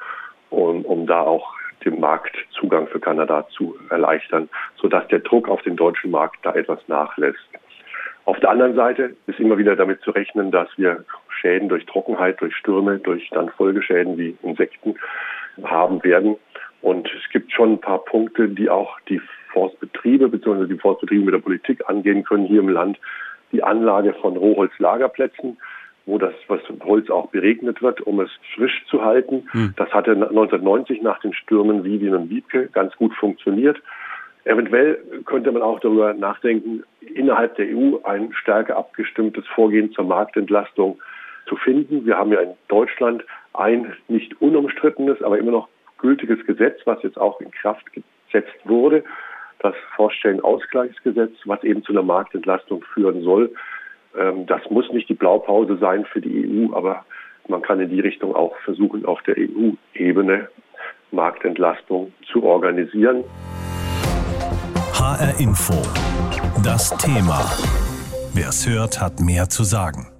um, 0.50 0.84
um 0.84 1.06
da 1.06 1.22
auch 1.22 1.52
den 1.84 1.98
Marktzugang 1.98 2.86
für 2.86 3.00
Kanada 3.00 3.46
zu 3.48 3.76
erleichtern, 3.90 4.48
sodass 4.76 5.06
der 5.08 5.18
Druck 5.18 5.48
auf 5.48 5.62
den 5.62 5.74
deutschen 5.74 6.12
Markt 6.12 6.38
da 6.42 6.54
etwas 6.54 6.78
nachlässt. 6.86 7.40
Auf 8.24 8.38
der 8.38 8.50
anderen 8.50 8.76
Seite 8.76 9.16
ist 9.26 9.40
immer 9.40 9.58
wieder 9.58 9.74
damit 9.74 10.00
zu 10.02 10.12
rechnen, 10.12 10.52
dass 10.52 10.68
wir 10.76 11.04
Schäden 11.42 11.68
durch 11.68 11.84
Trockenheit, 11.86 12.40
durch 12.40 12.56
Stürme, 12.56 12.98
durch 12.98 13.28
dann 13.30 13.50
Folgeschäden 13.50 14.16
wie 14.16 14.36
Insekten 14.42 14.94
haben 15.62 16.02
werden. 16.04 16.36
Und 16.80 17.08
es 17.08 17.30
gibt 17.30 17.52
schon 17.52 17.72
ein 17.72 17.80
paar 17.80 18.04
Punkte, 18.04 18.48
die 18.48 18.70
auch 18.70 18.98
die 19.08 19.20
Forstbetriebe 19.52 20.28
bzw. 20.28 20.66
die 20.66 20.78
Forstbetriebe 20.78 21.24
mit 21.24 21.34
der 21.34 21.40
Politik 21.40 21.82
angehen 21.88 22.24
können 22.24 22.46
hier 22.46 22.60
im 22.60 22.68
Land. 22.68 22.98
Die 23.52 23.62
Anlage 23.62 24.14
von 24.14 24.36
Rohholzlagerplätzen, 24.36 25.58
wo 26.06 26.18
das 26.18 26.32
was 26.48 26.60
Holz 26.82 27.10
auch 27.10 27.28
beregnet 27.28 27.82
wird, 27.82 28.00
um 28.00 28.20
es 28.20 28.30
frisch 28.54 28.84
zu 28.88 29.04
halten. 29.04 29.46
Hm. 29.52 29.74
Das 29.76 29.90
hatte 29.92 30.12
1990 30.12 31.02
nach 31.02 31.20
den 31.20 31.34
Stürmen 31.34 31.84
Vivian 31.84 32.14
und 32.14 32.30
Wiebke 32.30 32.68
ganz 32.72 32.96
gut 32.96 33.14
funktioniert. 33.14 33.80
Eventuell 34.44 34.98
könnte 35.24 35.52
man 35.52 35.62
auch 35.62 35.78
darüber 35.78 36.14
nachdenken, 36.14 36.82
innerhalb 37.00 37.54
der 37.56 37.66
EU 37.66 37.98
ein 38.02 38.32
stärker 38.32 38.76
abgestimmtes 38.76 39.46
Vorgehen 39.46 39.92
zur 39.92 40.04
Marktentlastung 40.04 40.98
zu 41.46 41.56
finden. 41.56 42.06
Wir 42.06 42.16
haben 42.16 42.32
ja 42.32 42.40
in 42.40 42.54
Deutschland 42.68 43.24
ein 43.54 43.92
nicht 44.08 44.40
unumstrittenes, 44.40 45.22
aber 45.22 45.38
immer 45.38 45.52
noch 45.52 45.68
gültiges 45.98 46.44
Gesetz, 46.46 46.80
was 46.84 47.02
jetzt 47.02 47.18
auch 47.18 47.40
in 47.40 47.50
Kraft 47.50 47.84
gesetzt 47.92 48.56
wurde, 48.64 49.04
das 49.60 49.74
Vorstellenausgleichsgesetz, 49.96 51.32
was 51.44 51.62
eben 51.62 51.82
zu 51.84 51.92
einer 51.92 52.02
Marktentlastung 52.02 52.84
führen 52.94 53.22
soll. 53.22 53.52
Ähm, 54.18 54.46
das 54.46 54.62
muss 54.70 54.90
nicht 54.92 55.08
die 55.08 55.14
Blaupause 55.14 55.78
sein 55.78 56.04
für 56.04 56.20
die 56.20 56.48
EU, 56.48 56.74
aber 56.74 57.04
man 57.48 57.62
kann 57.62 57.80
in 57.80 57.90
die 57.90 58.00
Richtung 58.00 58.34
auch 58.34 58.56
versuchen, 58.64 59.04
auf 59.04 59.22
der 59.22 59.36
EU-Ebene 59.38 60.48
Marktentlastung 61.10 62.12
zu 62.32 62.42
organisieren. 62.42 63.24
HR 64.94 65.40
Info. 65.40 65.74
Das 66.64 66.90
Thema. 66.98 67.40
Wer 68.34 68.48
es 68.48 68.68
hört, 68.68 69.00
hat 69.00 69.20
mehr 69.20 69.48
zu 69.48 69.64
sagen. 69.64 70.11